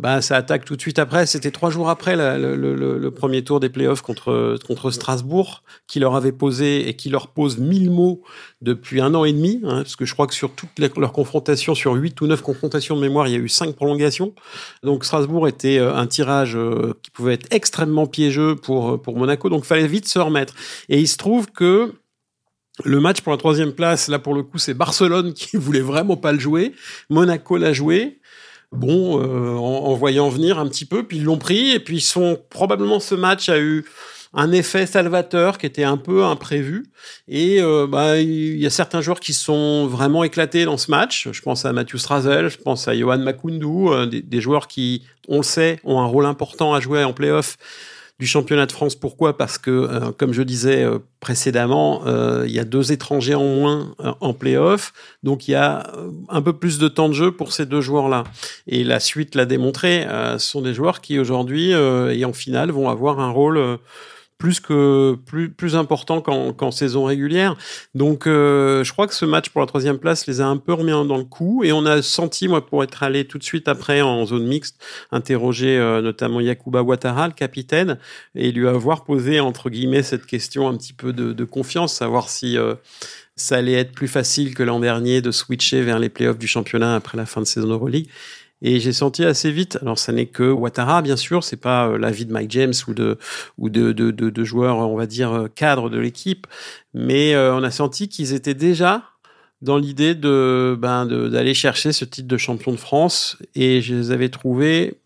Bah, 0.00 0.22
ça 0.22 0.36
attaque 0.36 0.64
tout 0.64 0.76
de 0.76 0.80
suite 0.80 0.98
après. 0.98 1.26
C'était 1.26 1.50
trois 1.50 1.70
jours 1.70 1.90
après 1.90 2.16
le, 2.16 3.10
premier 3.10 3.44
tour 3.44 3.60
des 3.60 3.68
playoffs 3.68 4.00
contre, 4.00 4.58
contre 4.66 4.90
Strasbourg, 4.90 5.62
qui 5.86 6.00
leur 6.00 6.14
avait 6.16 6.32
posé 6.32 6.88
et 6.88 6.94
qui 6.94 7.10
leur 7.10 7.28
pose 7.28 7.58
mille 7.58 7.90
mots 7.90 8.22
depuis 8.62 9.00
un 9.00 9.14
an 9.14 9.24
et 9.24 9.32
demi, 9.32 9.60
hein, 9.64 9.82
parce 9.82 9.96
que 9.96 10.04
je 10.04 10.14
crois 10.14 10.26
que 10.26 10.34
sur 10.34 10.52
toutes 10.52 10.78
leurs 10.96 11.12
confrontations, 11.12 11.74
sur 11.74 11.92
huit 11.92 12.20
ou 12.20 12.26
neuf 12.26 12.40
confrontations 12.40 12.96
de 12.96 13.00
mémoire, 13.00 13.26
il 13.26 13.32
y 13.32 13.36
a 13.36 13.38
eu 13.38 13.48
cinq 13.48 13.74
prolongations. 13.74 14.34
Donc 14.82 15.04
Strasbourg 15.04 15.46
était 15.46 15.78
euh, 15.78 15.94
un 15.94 16.06
tirage 16.06 16.56
euh, 16.56 16.94
qui 17.02 17.10
pouvait 17.10 17.34
être 17.34 17.46
extrêmement 17.50 18.06
piégeux 18.06 18.56
pour, 18.56 19.00
pour 19.02 19.18
Monaco, 19.18 19.50
donc 19.50 19.64
il 19.64 19.66
fallait 19.66 19.86
vite 19.86 20.08
se 20.08 20.18
remettre. 20.18 20.54
Et 20.88 21.00
il 21.00 21.08
se 21.08 21.16
trouve 21.16 21.50
que 21.50 21.92
le 22.84 23.00
match 23.00 23.20
pour 23.20 23.32
la 23.32 23.38
troisième 23.38 23.72
place, 23.72 24.08
là 24.08 24.18
pour 24.18 24.34
le 24.34 24.42
coup, 24.42 24.58
c'est 24.58 24.74
Barcelone 24.74 25.34
qui 25.34 25.56
voulait 25.58 25.80
vraiment 25.80 26.16
pas 26.16 26.32
le 26.32 26.38
jouer. 26.38 26.72
Monaco 27.10 27.56
l'a 27.56 27.72
joué. 27.72 28.18
Bon, 28.72 29.20
euh, 29.20 29.54
en, 29.54 29.94
voyant 29.94 30.30
venir 30.30 30.58
un 30.58 30.66
petit 30.66 30.86
peu, 30.86 31.02
puis 31.02 31.18
ils 31.18 31.24
l'ont 31.24 31.38
pris 31.38 31.72
et 31.72 31.78
puis 31.78 31.98
ils 31.98 32.00
sont 32.00 32.38
probablement 32.48 33.00
ce 33.00 33.14
match 33.14 33.50
a 33.50 33.58
eu 33.58 33.84
un 34.34 34.50
effet 34.50 34.86
salvateur 34.86 35.58
qui 35.58 35.66
était 35.66 35.84
un 35.84 35.98
peu 35.98 36.24
imprévu. 36.24 36.86
Et 37.28 37.60
euh, 37.60 37.86
bah, 37.86 38.18
il 38.18 38.58
y 38.58 38.64
a 38.64 38.70
certains 38.70 39.02
joueurs 39.02 39.20
qui 39.20 39.34
sont 39.34 39.86
vraiment 39.86 40.24
éclatés 40.24 40.64
dans 40.64 40.78
ce 40.78 40.90
match. 40.90 41.28
Je 41.30 41.42
pense 41.42 41.66
à 41.66 41.72
Mathieu 41.74 41.98
Strazel, 41.98 42.48
je 42.48 42.56
pense 42.56 42.88
à 42.88 42.96
Johan 42.96 43.18
Makundu, 43.18 43.88
euh, 43.88 44.06
des, 44.06 44.22
des, 44.22 44.40
joueurs 44.40 44.68
qui, 44.68 45.02
on 45.28 45.38
le 45.38 45.42
sait, 45.42 45.78
ont 45.84 46.00
un 46.00 46.06
rôle 46.06 46.24
important 46.24 46.72
à 46.72 46.80
jouer 46.80 47.04
en 47.04 47.12
playoff 47.12 47.58
du 48.22 48.28
championnat 48.28 48.66
de 48.66 48.72
France. 48.72 48.94
Pourquoi? 48.94 49.36
Parce 49.36 49.58
que, 49.58 49.70
euh, 49.72 50.12
comme 50.16 50.32
je 50.32 50.42
disais 50.42 50.84
euh, 50.84 51.00
précédemment, 51.18 52.02
euh, 52.06 52.44
il 52.46 52.52
y 52.52 52.60
a 52.60 52.64
deux 52.64 52.92
étrangers 52.92 53.34
en 53.34 53.42
moins 53.42 53.96
en 54.20 54.32
play-off, 54.32 54.92
donc 55.24 55.48
il 55.48 55.50
y 55.50 55.54
a 55.56 55.92
un 56.28 56.40
peu 56.40 56.52
plus 56.52 56.78
de 56.78 56.86
temps 56.86 57.08
de 57.08 57.14
jeu 57.14 57.32
pour 57.32 57.52
ces 57.52 57.66
deux 57.66 57.80
joueurs-là. 57.80 58.22
Et 58.68 58.84
la 58.84 59.00
suite 59.00 59.34
l'a 59.34 59.44
démontré, 59.44 60.06
ce 60.08 60.38
sont 60.38 60.62
des 60.62 60.72
joueurs 60.72 61.00
qui 61.00 61.18
aujourd'hui 61.18 61.70
et 61.70 62.24
en 62.24 62.32
finale 62.32 62.70
vont 62.70 62.88
avoir 62.88 63.18
un 63.18 63.30
rôle 63.30 63.78
plus 64.42 64.58
que 64.58 65.16
plus 65.24 65.50
plus 65.50 65.76
important 65.76 66.20
qu'en 66.20 66.70
saison 66.72 67.04
régulière. 67.04 67.54
Donc, 67.94 68.26
euh, 68.26 68.82
je 68.82 68.90
crois 68.90 69.06
que 69.06 69.14
ce 69.14 69.24
match 69.24 69.50
pour 69.50 69.60
la 69.60 69.68
troisième 69.68 69.98
place 69.98 70.26
les 70.26 70.40
a 70.40 70.46
un 70.48 70.56
peu 70.56 70.72
remis 70.72 70.90
dans 70.90 71.16
le 71.16 71.22
coup 71.22 71.62
et 71.62 71.70
on 71.70 71.86
a 71.86 72.02
senti, 72.02 72.48
moi, 72.48 72.66
pour 72.66 72.82
être 72.82 73.04
allé 73.04 73.24
tout 73.24 73.38
de 73.38 73.44
suite 73.44 73.68
après 73.68 74.00
en 74.02 74.26
zone 74.26 74.48
mixte, 74.48 74.82
interroger 75.12 75.78
euh, 75.78 76.02
notamment 76.02 76.40
Yakuba 76.40 76.82
Ouattara, 76.82 77.28
le 77.28 77.34
capitaine, 77.34 77.98
et 78.34 78.50
lui 78.50 78.66
avoir 78.66 79.04
posé 79.04 79.38
entre 79.38 79.70
guillemets 79.70 80.02
cette 80.02 80.26
question 80.26 80.68
un 80.68 80.76
petit 80.76 80.92
peu 80.92 81.12
de, 81.12 81.32
de 81.32 81.44
confiance, 81.44 81.94
savoir 81.94 82.28
si 82.28 82.58
euh, 82.58 82.74
ça 83.36 83.58
allait 83.58 83.74
être 83.74 83.92
plus 83.92 84.08
facile 84.08 84.56
que 84.56 84.64
l'an 84.64 84.80
dernier 84.80 85.20
de 85.20 85.30
switcher 85.30 85.82
vers 85.82 86.00
les 86.00 86.08
playoffs 86.08 86.38
du 86.38 86.48
championnat 86.48 86.96
après 86.96 87.16
la 87.16 87.26
fin 87.26 87.40
de 87.40 87.46
saison 87.46 87.68
Euroleague. 87.68 88.08
Et 88.64 88.78
j'ai 88.78 88.92
senti 88.92 89.24
assez 89.24 89.50
vite, 89.50 89.76
alors 89.82 89.98
ça 89.98 90.12
n'est 90.12 90.26
que 90.26 90.44
Ouattara, 90.44 91.02
bien 91.02 91.16
sûr, 91.16 91.42
c'est 91.42 91.56
pas 91.56 91.88
euh, 91.88 91.98
l'avis 91.98 92.26
de 92.26 92.32
Mike 92.32 92.50
James 92.52 92.72
ou 92.86 92.94
de, 92.94 93.18
ou 93.58 93.68
de, 93.68 93.90
de, 93.90 94.10
de 94.12 94.44
joueurs, 94.44 94.78
on 94.78 94.96
va 94.96 95.06
dire, 95.06 95.32
euh, 95.32 95.48
cadres 95.48 95.90
de 95.90 95.98
l'équipe, 95.98 96.46
mais 96.94 97.34
euh, 97.34 97.54
on 97.56 97.64
a 97.64 97.72
senti 97.72 98.08
qu'ils 98.08 98.32
étaient 98.32 98.54
déjà 98.54 99.02
dans 99.62 99.78
l'idée 99.78 100.14
de 100.14 100.76
ben 100.78 101.06
d'aller 101.06 101.54
chercher 101.54 101.92
ce 101.92 102.04
titre 102.04 102.26
de 102.26 102.36
champion 102.36 102.72
de 102.72 102.76
France 102.76 103.36
et 103.54 103.80
je 103.80 103.94
les 103.94 104.10
avais 104.10 104.28
trouvés 104.28 104.98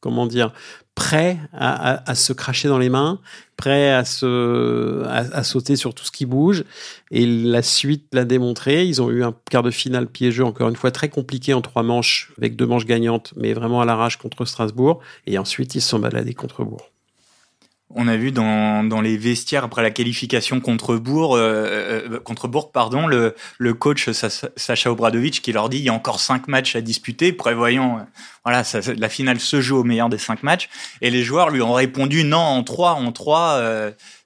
comment 0.00 0.26
dire 0.26 0.52
prêts 0.94 1.38
à, 1.52 2.10
à, 2.10 2.14
se 2.14 2.32
cracher 2.32 2.68
dans 2.68 2.78
les 2.78 2.88
mains, 2.88 3.20
prêts 3.56 3.90
à, 3.92 4.04
se, 4.04 5.04
à, 5.06 5.42
sauter 5.42 5.76
sur 5.76 5.94
tout 5.94 6.04
ce 6.04 6.10
qui 6.10 6.26
bouge. 6.26 6.64
Et 7.10 7.26
la 7.26 7.62
suite 7.62 8.06
l'a 8.12 8.24
démontré. 8.24 8.84
Ils 8.84 9.00
ont 9.00 9.10
eu 9.10 9.24
un 9.24 9.34
quart 9.50 9.62
de 9.62 9.70
finale 9.70 10.06
piégeux, 10.06 10.44
encore 10.44 10.68
une 10.68 10.76
fois, 10.76 10.90
très 10.90 11.08
compliqué 11.08 11.54
en 11.54 11.62
trois 11.62 11.82
manches, 11.82 12.32
avec 12.38 12.56
deux 12.56 12.66
manches 12.66 12.86
gagnantes, 12.86 13.32
mais 13.36 13.52
vraiment 13.52 13.80
à 13.80 13.84
l'arrache 13.84 14.16
contre 14.16 14.44
Strasbourg. 14.44 15.00
Et 15.26 15.38
ensuite, 15.38 15.74
ils 15.74 15.80
se 15.80 15.88
sont 15.88 15.98
baladés 15.98 16.34
contre 16.34 16.64
Bourg. 16.64 16.90
On 17.94 18.08
a 18.08 18.16
vu 18.16 18.32
dans, 18.32 18.82
dans 18.82 19.00
les 19.00 19.16
vestiaires 19.16 19.62
après 19.62 19.82
la 19.82 19.92
qualification 19.92 20.60
contre 20.60 20.96
Bourg, 20.96 21.36
euh, 21.36 22.02
euh, 22.10 22.18
contre 22.18 22.48
Bourg 22.48 22.72
pardon, 22.72 23.06
le, 23.06 23.36
le 23.58 23.74
coach 23.74 24.10
Sacha 24.10 24.90
Obradovic 24.90 25.40
qui 25.40 25.52
leur 25.52 25.68
dit 25.68 25.78
il 25.78 25.84
y 25.84 25.88
a 25.88 25.92
encore 25.92 26.18
cinq 26.18 26.48
matchs 26.48 26.74
à 26.74 26.80
disputer, 26.80 27.32
prévoyant 27.32 28.04
voilà 28.46 28.64
ça, 28.64 28.80
la 28.96 29.08
finale 29.08 29.40
se 29.40 29.60
joue 29.60 29.78
au 29.78 29.84
meilleur 29.84 30.08
des 30.08 30.18
cinq 30.18 30.42
matchs. 30.42 30.68
Et 31.02 31.10
les 31.10 31.22
joueurs 31.22 31.50
lui 31.50 31.60
ont 31.60 31.72
répondu 31.72 32.24
non 32.24 32.38
en 32.38 32.62
trois, 32.62 32.92
en 32.92 33.12
trois 33.12 33.60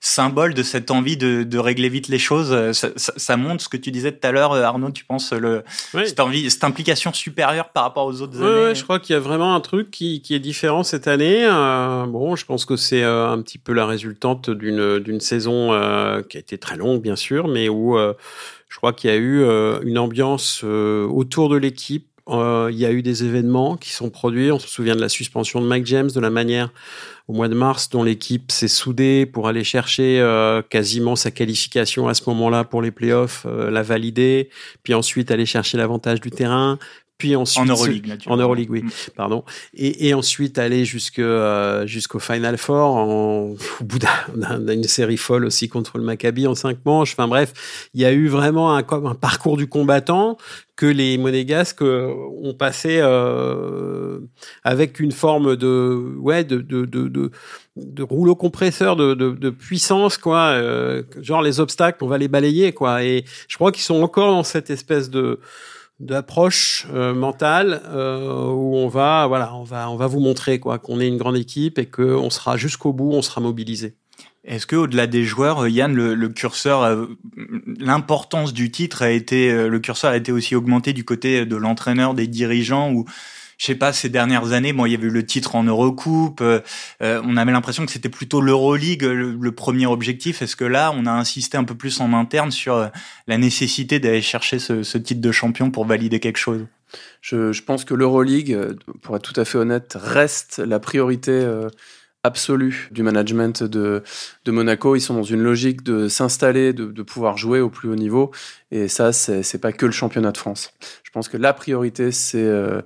symbole 0.00 0.55
de 0.55 0.62
cette 0.62 0.91
envie 0.91 1.19
de, 1.19 1.43
de 1.43 1.59
régler 1.59 1.91
vite 1.91 2.09
les 2.09 2.19
choses. 2.19 2.53
Euh, 2.53 2.73
ça, 2.73 2.89
ça, 2.97 3.12
ça, 3.17 3.37
montre 3.37 3.62
ce 3.62 3.69
que 3.69 3.77
tu 3.77 3.91
disais 3.91 4.12
tout 4.12 4.27
à 4.27 4.33
l'heure, 4.33 4.53
euh, 4.53 4.62
Arnaud. 4.62 4.91
Tu 4.91 5.05
penses 5.05 5.33
le 5.33 5.62
cette 5.92 6.21
envie, 6.21 6.51
cette 6.51 6.64
implication 6.64 7.12
supérieure 7.12 7.68
par 7.68 7.85
rapport 7.85 8.07
aux 8.07 8.23
autres 8.23 8.40
années. 8.40 8.68
Ouais, 8.68 8.75
je 8.75 8.83
crois 8.83 8.99
qu'il 8.99 9.12
y 9.12 9.16
a 9.16 9.21
vraiment 9.21 9.55
un 9.55 9.61
truc 9.61 9.90
qui, 9.90 10.23
qui 10.23 10.35
est 10.35 10.40
différent 10.40 10.83
cette 10.83 11.07
année. 11.07 11.44
Euh, 11.44 12.07
bon, 12.07 12.35
je 12.35 12.47
pense 12.47 12.64
que 12.64 12.77
c'est 12.77 13.05
un 13.05 13.40
petit 13.42 13.59
peu 13.59 13.73
la 13.73 13.87
résultante 13.87 14.49
d'une 14.49 14.99
d'une 14.99 15.21
saison 15.21 15.68
qui 16.29 16.37
a 16.37 16.40
été 16.40 16.57
très 16.57 16.77
longue, 16.77 17.03
bien 17.03 17.16
sûr, 17.16 17.47
mais 17.47 17.68
où 17.68 17.99
je 18.68 18.77
crois 18.77 18.92
qu'il 18.92 19.11
y 19.11 19.12
a 19.12 19.16
eu 19.16 19.44
une 19.83 19.99
ambiance 19.99 20.64
autour 20.64 21.49
de 21.49 21.57
l'équipe 21.57 22.10
il 22.28 22.76
y 22.76 22.87
a 22.87 22.92
eu 22.92 23.02
des 23.02 23.24
événements 23.24 23.76
qui 23.76 23.90
sont 23.90 24.11
produits. 24.11 24.52
On 24.52 24.59
se 24.59 24.68
souvient 24.68 24.94
de 24.94 25.00
la 25.00 25.09
suspension 25.09 25.61
de 25.61 25.66
Mike 25.66 25.87
James, 25.87 26.11
de 26.11 26.20
la 26.20 26.30
manière 26.30 26.70
au 27.30 27.33
mois 27.33 27.48
de 27.48 27.54
mars, 27.54 27.88
dont 27.90 28.02
l'équipe 28.02 28.50
s'est 28.50 28.68
soudée 28.68 29.24
pour 29.24 29.46
aller 29.46 29.62
chercher 29.62 30.20
euh, 30.20 30.62
quasiment 30.62 31.14
sa 31.14 31.30
qualification 31.30 32.09
à 32.09 32.14
ce 32.14 32.28
moment-là 32.28 32.64
pour 32.64 32.83
les 32.83 32.90
playoffs, 32.90 33.46
euh, 33.46 33.70
la 33.70 33.83
valider, 33.83 34.50
puis 34.83 34.94
ensuite 34.94 35.30
aller 35.30 35.46
chercher 35.46 35.78
l'avantage 35.78 36.20
du 36.20 36.30
terrain, 36.30 36.78
puis 37.20 37.37
ensuite 37.37 37.62
en 37.62 37.66
Euroleague, 37.66 38.18
en 38.26 38.37
Euroleague, 38.38 38.70
oui, 38.70 38.83
mm. 38.83 38.90
pardon, 39.14 39.44
et, 39.74 40.09
et, 40.09 40.14
ensuite 40.14 40.59
aller 40.59 40.87
jusque 40.87 41.18
euh, 41.18 41.87
jusqu'au 41.87 42.18
Final 42.18 42.56
Four 42.56 42.96
en, 42.96 43.54
au 43.80 43.85
bout 43.85 43.98
d'une 44.66 44.85
série 44.85 45.18
folle 45.18 45.44
aussi 45.44 45.68
contre 45.68 45.98
le 45.98 46.04
Maccabi 46.04 46.46
en 46.46 46.54
cinq 46.54 46.78
manches. 46.87 47.12
Enfin 47.12 47.28
bref, 47.28 47.90
il 47.94 48.00
y 48.00 48.06
a 48.06 48.12
eu 48.12 48.28
vraiment 48.28 48.74
un, 48.74 48.78
un 48.78 49.14
parcours 49.14 49.59
du 49.59 49.68
combattant 49.68 50.38
que 50.80 50.87
les 50.87 51.18
monégasques 51.18 51.83
euh, 51.83 52.11
ont 52.42 52.54
passé 52.54 53.00
euh, 53.02 54.18
avec 54.64 54.98
une 54.98 55.12
forme 55.12 55.54
de 55.56 56.14
ouais 56.16 56.42
de 56.42 56.56
de, 56.62 56.87
de, 56.87 57.30
de 57.76 58.02
rouleau 58.02 58.35
compresseur 58.35 58.96
de, 58.96 59.12
de, 59.12 59.33
de 59.33 59.50
puissance 59.50 60.16
quoi 60.16 60.52
euh, 60.52 61.02
genre 61.20 61.42
les 61.42 61.61
obstacles 61.61 62.02
on 62.02 62.06
va 62.06 62.16
les 62.16 62.28
balayer 62.28 62.72
quoi 62.72 63.04
et 63.04 63.26
je 63.46 63.56
crois 63.56 63.72
qu'ils 63.72 63.83
sont 63.83 64.02
encore 64.02 64.33
dans 64.33 64.42
cette 64.42 64.70
espèce 64.70 65.11
de 65.11 65.40
d'approche 66.01 66.87
euh, 66.93 67.15
mentale 67.15 67.83
euh, 67.89 68.47
où 68.47 68.77
on 68.77 68.89
va 68.89 69.27
voilà 69.27 69.55
on 69.55 69.65
va 69.65 69.91
on 69.91 69.97
va 69.97 70.07
vous 70.07 70.21
montrer 70.21 70.59
quoi 70.59 70.79
qu'on 70.79 70.99
est 70.99 71.07
une 71.07 71.19
grande 71.19 71.37
équipe 71.37 71.79
et 71.79 71.87
que 71.87 72.03
on 72.03 72.31
sera 72.31 72.57
jusqu'au 72.57 72.93
bout 72.93 73.13
on 73.13 73.23
sera 73.23 73.41
mobilisé. 73.41 73.95
Est-ce 74.43 74.67
que 74.67 74.75
au-delà 74.75 75.07
des 75.07 75.23
joueurs, 75.25 75.69
Yann, 75.69 75.95
le, 75.95 76.15
le 76.15 76.29
curseur, 76.31 76.83
euh, 76.83 77.07
l'importance 77.79 78.55
du 78.55 78.71
titre 78.71 79.03
a 79.03 79.11
été, 79.11 79.69
le 79.69 79.81
curseur 79.81 80.13
a 80.13 80.17
été 80.17 80.33
aussi 80.33 80.57
augmenté 80.57 80.95
du 80.95 81.05
côté 81.05 81.45
de 81.45 81.57
l'entraîneur, 81.57 82.15
des 82.15 82.27
dirigeants, 82.27 82.91
ou 82.91 83.05
je 83.61 83.66
sais 83.66 83.75
pas, 83.75 83.92
ces 83.92 84.09
dernières 84.09 84.53
années, 84.53 84.73
moi, 84.73 84.88
il 84.88 84.92
y 84.92 84.94
avait 84.94 85.09
eu 85.09 85.11
le 85.11 85.27
titre 85.27 85.55
en 85.55 85.62
Eurocoupe. 85.64 86.40
Euh, 86.40 86.61
euh 87.03 87.20
on 87.27 87.37
avait 87.37 87.53
l'impression 87.53 87.85
que 87.85 87.92
c'était 87.92 88.09
plutôt 88.09 88.40
l'Euroleague 88.40 89.03
le, 89.03 89.53
premier 89.53 89.85
objectif. 89.85 90.40
Est-ce 90.40 90.57
que 90.57 90.64
là, 90.64 90.94
on 90.96 91.05
a 91.05 91.11
insisté 91.11 91.59
un 91.59 91.64
peu 91.64 91.75
plus 91.75 92.01
en 92.01 92.14
interne 92.14 92.51
sur 92.51 92.77
euh, 92.77 92.88
la 93.27 93.37
nécessité 93.37 94.01
d'aller 94.01 94.23
chercher 94.23 94.59
ce, 94.59 94.83
ce, 94.83 94.96
titre 94.96 95.20
de 95.20 95.31
champion 95.31 95.70
pour 95.70 95.85
valider 95.85 96.20
quelque 96.20 96.38
chose? 96.38 96.64
Je, 97.20 97.53
je, 97.53 97.62
pense 97.62 97.85
que 97.85 97.92
l'Euroleague, 97.92 98.55
euh, 98.55 98.73
pour 99.03 99.14
être 99.16 99.31
tout 99.31 99.38
à 99.38 99.44
fait 99.44 99.59
honnête, 99.59 99.94
reste 100.01 100.59
la 100.59 100.81
priorité 100.81 101.46
absolue 102.23 102.88
du 102.90 103.03
management 103.03 103.62
de, 103.62 104.03
de, 104.44 104.51
Monaco. 104.53 104.96
Ils 104.96 105.01
sont 105.01 105.14
dans 105.14 105.23
une 105.23 105.42
logique 105.42 105.83
de 105.83 106.09
s'installer, 106.09 106.73
de, 106.73 106.87
de, 106.87 107.03
pouvoir 107.03 107.37
jouer 107.37 107.61
au 107.61 107.70
plus 107.70 107.88
haut 107.88 107.96
niveau. 107.96 108.31
Et 108.70 108.88
ça, 108.88 109.12
c'est 109.12 109.61
pas 109.61 109.73
que 109.73 109.87
le 109.87 109.92
championnat 109.92 110.33
de 110.33 110.38
France. 110.38 110.73
Je 111.11 111.14
pense 111.14 111.29
que 111.29 111.37
la 111.37 111.53
priorité, 111.53 112.12
c'est 112.12 112.38
euh, 112.38 112.83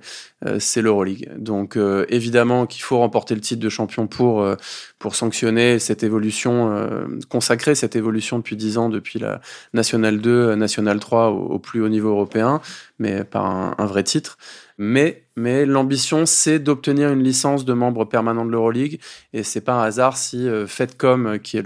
euh 0.47 0.57
l'Euroleague. 0.77 1.29
Donc 1.37 1.77
euh, 1.77 2.07
évidemment 2.09 2.65
qu'il 2.65 2.81
faut 2.81 2.97
remporter 2.97 3.35
le 3.35 3.41
titre 3.41 3.61
de 3.61 3.69
champion 3.69 4.07
pour, 4.07 4.41
euh, 4.41 4.55
pour 4.97 5.15
sanctionner 5.15 5.77
cette 5.77 6.01
évolution, 6.01 6.87
consacrer 7.29 7.75
cette 7.75 7.95
évolution 7.95 8.39
depuis 8.39 8.55
10 8.55 8.79
ans, 8.79 8.89
depuis 8.89 9.19
la 9.19 9.41
National 9.73 10.21
2, 10.21 10.55
National 10.55 10.99
3 10.99 11.29
au, 11.29 11.59
plus 11.59 11.83
haut 11.83 11.89
niveau 11.89 12.09
européen, 12.09 12.61
mais 12.97 13.23
par 13.23 13.45
un, 13.45 13.85
vrai 13.85 14.01
titre. 14.01 14.39
Mais, 14.77 15.23
mais 15.37 15.65
l'ambition, 15.65 16.25
c'est 16.25 16.59
d'obtenir 16.59 17.09
une 17.09 17.23
licence 17.23 17.63
de 17.63 17.71
membre 17.71 18.03
permanent 18.03 18.43
de 18.43 18.51
l'Euroleague. 18.51 18.99
Et 19.31 19.43
c'est 19.43 19.61
pas 19.61 19.75
un 19.75 19.83
hasard 19.83 20.17
si 20.17 20.49
Fedcom, 20.67 21.39
qui 21.39 21.57
est 21.57 21.63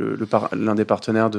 l'un 0.51 0.75
des 0.75 0.85
partenaires 0.85 1.31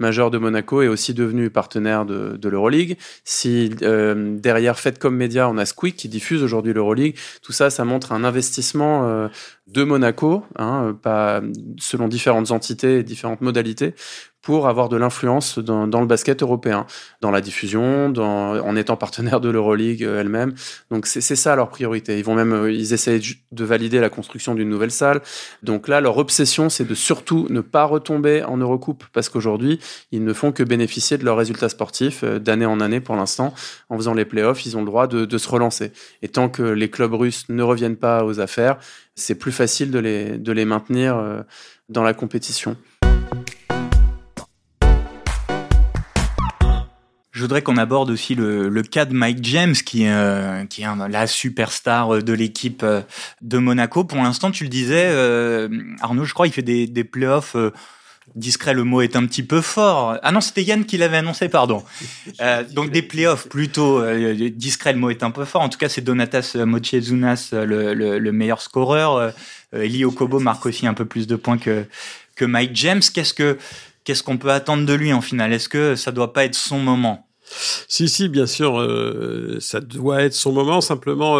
majeurs 0.00 0.32
de 0.32 0.38
Monaco, 0.38 0.82
est 0.82 0.88
aussi 0.88 1.14
devenu 1.14 1.50
partenaire 1.50 2.04
de, 2.04 2.36
de 2.36 2.48
l'Euroleague. 2.48 2.96
Si 3.22 3.70
euh, 3.82 4.36
derrière 4.54 4.78
Fedcom 4.78 5.10
Media, 5.10 5.48
on 5.48 5.58
a 5.58 5.66
Squeak 5.66 5.96
qui 5.96 6.08
diffuse 6.08 6.44
aujourd'hui 6.44 6.72
l'Euroleague, 6.72 7.16
tout 7.42 7.50
ça, 7.50 7.70
ça 7.70 7.84
montre 7.84 8.12
un 8.12 8.22
investissement 8.22 9.08
euh, 9.08 9.26
de 9.66 9.82
Monaco, 9.82 10.44
hein, 10.56 10.96
pas, 11.02 11.42
selon 11.76 12.06
différentes 12.06 12.52
entités 12.52 13.00
et 13.00 13.02
différentes 13.02 13.40
modalités, 13.40 13.94
pour 14.44 14.68
avoir 14.68 14.90
de 14.90 14.96
l'influence 14.98 15.58
dans, 15.58 15.86
le 15.86 16.06
basket 16.06 16.42
européen, 16.42 16.86
dans 17.22 17.30
la 17.30 17.40
diffusion, 17.40 18.10
dans, 18.10 18.60
en 18.60 18.76
étant 18.76 18.96
partenaire 18.96 19.40
de 19.40 19.48
l'Euroleague 19.48 20.02
elle-même. 20.02 20.54
Donc 20.90 21.06
c'est 21.06 21.22
ça 21.22 21.56
leur 21.56 21.70
priorité. 21.70 22.18
Ils 22.18 22.24
vont 22.24 22.34
même, 22.34 22.68
ils 22.68 22.92
essayent 22.92 23.22
de 23.52 23.64
valider 23.64 24.00
la 24.00 24.10
construction 24.10 24.54
d'une 24.54 24.68
nouvelle 24.68 24.90
salle. 24.90 25.22
Donc 25.62 25.88
là, 25.88 26.02
leur 26.02 26.18
obsession, 26.18 26.68
c'est 26.68 26.84
de 26.84 26.94
surtout 26.94 27.46
ne 27.48 27.62
pas 27.62 27.84
retomber 27.84 28.44
en 28.44 28.58
Eurocoupe, 28.58 29.04
parce 29.14 29.30
qu'aujourd'hui, 29.30 29.80
ils 30.12 30.22
ne 30.22 30.32
font 30.34 30.52
que 30.52 30.62
bénéficier 30.62 31.16
de 31.16 31.24
leurs 31.24 31.38
résultats 31.38 31.70
sportifs 31.70 32.22
d'année 32.22 32.66
en 32.66 32.80
année 32.80 33.00
pour 33.00 33.16
l'instant. 33.16 33.54
En 33.88 33.96
faisant 33.96 34.12
les 34.12 34.26
playoffs, 34.26 34.66
ils 34.66 34.76
ont 34.76 34.80
le 34.80 34.86
droit 34.86 35.06
de, 35.06 35.24
de 35.24 35.38
se 35.38 35.48
relancer. 35.48 35.90
Et 36.20 36.28
tant 36.28 36.50
que 36.50 36.62
les 36.62 36.90
clubs 36.90 37.14
russes 37.14 37.48
ne 37.48 37.62
reviennent 37.62 37.96
pas 37.96 38.24
aux 38.24 38.40
affaires, 38.40 38.76
c'est 39.14 39.36
plus 39.36 39.52
facile 39.52 39.90
de 39.90 39.98
les, 39.98 40.38
de 40.38 40.52
les 40.52 40.64
maintenir 40.64 41.16
euh, 41.16 41.42
dans 41.88 42.02
la 42.02 42.14
compétition. 42.14 42.76
Je 47.34 47.42
voudrais 47.42 47.62
qu'on 47.62 47.76
aborde 47.76 48.10
aussi 48.10 48.34
le, 48.34 48.68
le, 48.68 48.82
cas 48.82 49.04
de 49.04 49.12
Mike 49.12 49.40
James, 49.42 49.74
qui, 49.74 50.06
euh, 50.06 50.64
qui 50.64 50.82
est 50.82 50.86
la 51.10 51.26
superstar 51.26 52.22
de 52.22 52.32
l'équipe 52.32 52.82
euh, 52.82 53.02
de 53.42 53.58
Monaco. 53.58 54.04
Pour 54.04 54.18
l'instant, 54.18 54.50
tu 54.50 54.64
le 54.64 54.70
disais, 54.70 55.08
Arnaud, 56.00 56.24
je 56.24 56.32
crois, 56.32 56.46
il 56.46 56.52
fait 56.52 56.62
des, 56.62 56.86
des 56.86 57.04
playoffs 57.04 57.56
discret, 58.34 58.74
le 58.74 58.84
mot 58.84 59.00
est 59.00 59.16
un 59.16 59.26
petit 59.26 59.42
peu 59.42 59.60
fort. 59.60 60.18
Ah 60.22 60.32
non, 60.32 60.40
c'était 60.40 60.62
Yann 60.62 60.84
qui 60.84 60.96
l'avait 60.96 61.18
annoncé, 61.18 61.48
pardon. 61.48 61.82
Euh, 62.40 62.64
donc 62.64 62.90
des 62.90 63.02
playoffs 63.02 63.48
plutôt 63.48 64.00
euh, 64.00 64.50
discret, 64.50 64.92
le 64.92 64.98
mot 64.98 65.10
est 65.10 65.22
un 65.22 65.30
peu 65.30 65.44
fort. 65.44 65.62
En 65.62 65.68
tout 65.68 65.78
cas, 65.78 65.88
c'est 65.88 66.00
Donatas 66.00 66.56
Mochezunas, 66.56 67.50
le, 67.52 67.94
le, 67.94 68.32
meilleur 68.32 68.60
scoreur. 68.60 69.16
Euh, 69.16 69.30
Eli 69.72 70.04
Okobo 70.04 70.40
marque 70.40 70.66
aussi 70.66 70.86
un 70.86 70.94
peu 70.94 71.04
plus 71.04 71.26
de 71.26 71.36
points 71.36 71.58
que 71.58 71.84
que 72.34 72.44
Mike 72.44 72.72
James. 72.74 73.02
Qu'est-ce 73.12 73.34
que 73.34 73.56
qu'est-ce 74.04 74.22
qu'on 74.22 74.38
peut 74.38 74.50
attendre 74.50 74.86
de 74.86 74.92
lui 74.92 75.12
en 75.12 75.20
finale 75.20 75.52
Est-ce 75.52 75.68
que 75.68 75.96
ça 75.96 76.12
doit 76.12 76.32
pas 76.32 76.44
être 76.44 76.54
son 76.54 76.78
moment? 76.78 77.28
Si, 77.88 78.08
si, 78.08 78.28
bien 78.28 78.46
sûr, 78.46 78.80
ça 79.60 79.80
doit 79.80 80.22
être 80.22 80.32
son 80.32 80.52
moment. 80.52 80.80
Simplement 80.80 81.38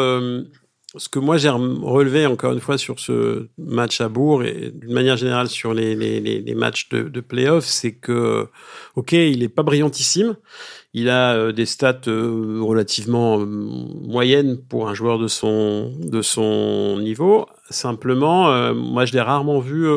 ce 0.96 1.09
que 1.09 1.18
moi 1.18 1.37
j'ai 1.37 1.48
relevé 1.48 2.27
encore 2.27 2.53
une 2.53 2.61
fois 2.61 2.79
sur 2.79 3.00
ce 3.00 3.48
match 3.59 4.00
à 4.00 4.09
Bourg 4.09 4.44
et 4.44 4.70
d'une 4.70 4.92
manière 4.92 5.16
générale 5.16 5.48
sur 5.48 5.74
les, 5.74 5.96
les, 5.96 6.55
matchs 6.55 6.88
de, 6.90 7.03
de 7.03 7.20
playoff, 7.20 7.64
c'est 7.64 7.94
que, 7.94 8.46
ok, 8.94 9.12
il 9.12 9.42
est 9.42 9.48
pas 9.48 9.62
brillantissime. 9.62 10.37
Il 10.92 11.09
a 11.09 11.35
euh, 11.35 11.53
des 11.53 11.66
stats 11.66 12.03
euh, 12.07 12.61
relativement 12.62 13.40
euh, 13.40 13.44
moyennes 13.44 14.59
pour 14.68 14.88
un 14.88 14.94
joueur 14.94 15.18
de 15.18 15.27
son, 15.27 15.92
de 15.98 16.22
son 16.22 16.98
niveau. 17.00 17.46
Simplement, 17.70 18.72
moi 18.74 19.05
je 19.05 19.14
l'ai 19.14 19.20
rarement 19.20 19.59
vu, 19.59 19.88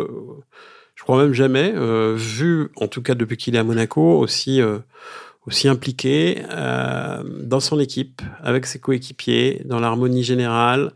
crois 1.08 1.24
même 1.24 1.34
jamais, 1.34 1.74
vu, 2.16 2.70
en 2.76 2.88
tout 2.88 3.02
cas 3.02 3.16
depuis 3.16 3.38
qu'il 3.38 3.56
est 3.56 3.60
à 3.60 3.64
Monaco, 3.64 4.20
aussi 4.20 4.62
aussi 5.48 5.70
impliqué 5.70 6.44
euh, 6.52 7.24
dans 7.26 7.62
son 7.62 7.80
équipe, 7.80 8.22
avec 8.44 8.66
ses 8.66 8.80
coéquipiers, 8.80 9.62
dans 9.66 9.80
l'harmonie 9.80 10.24
générale. 10.24 10.92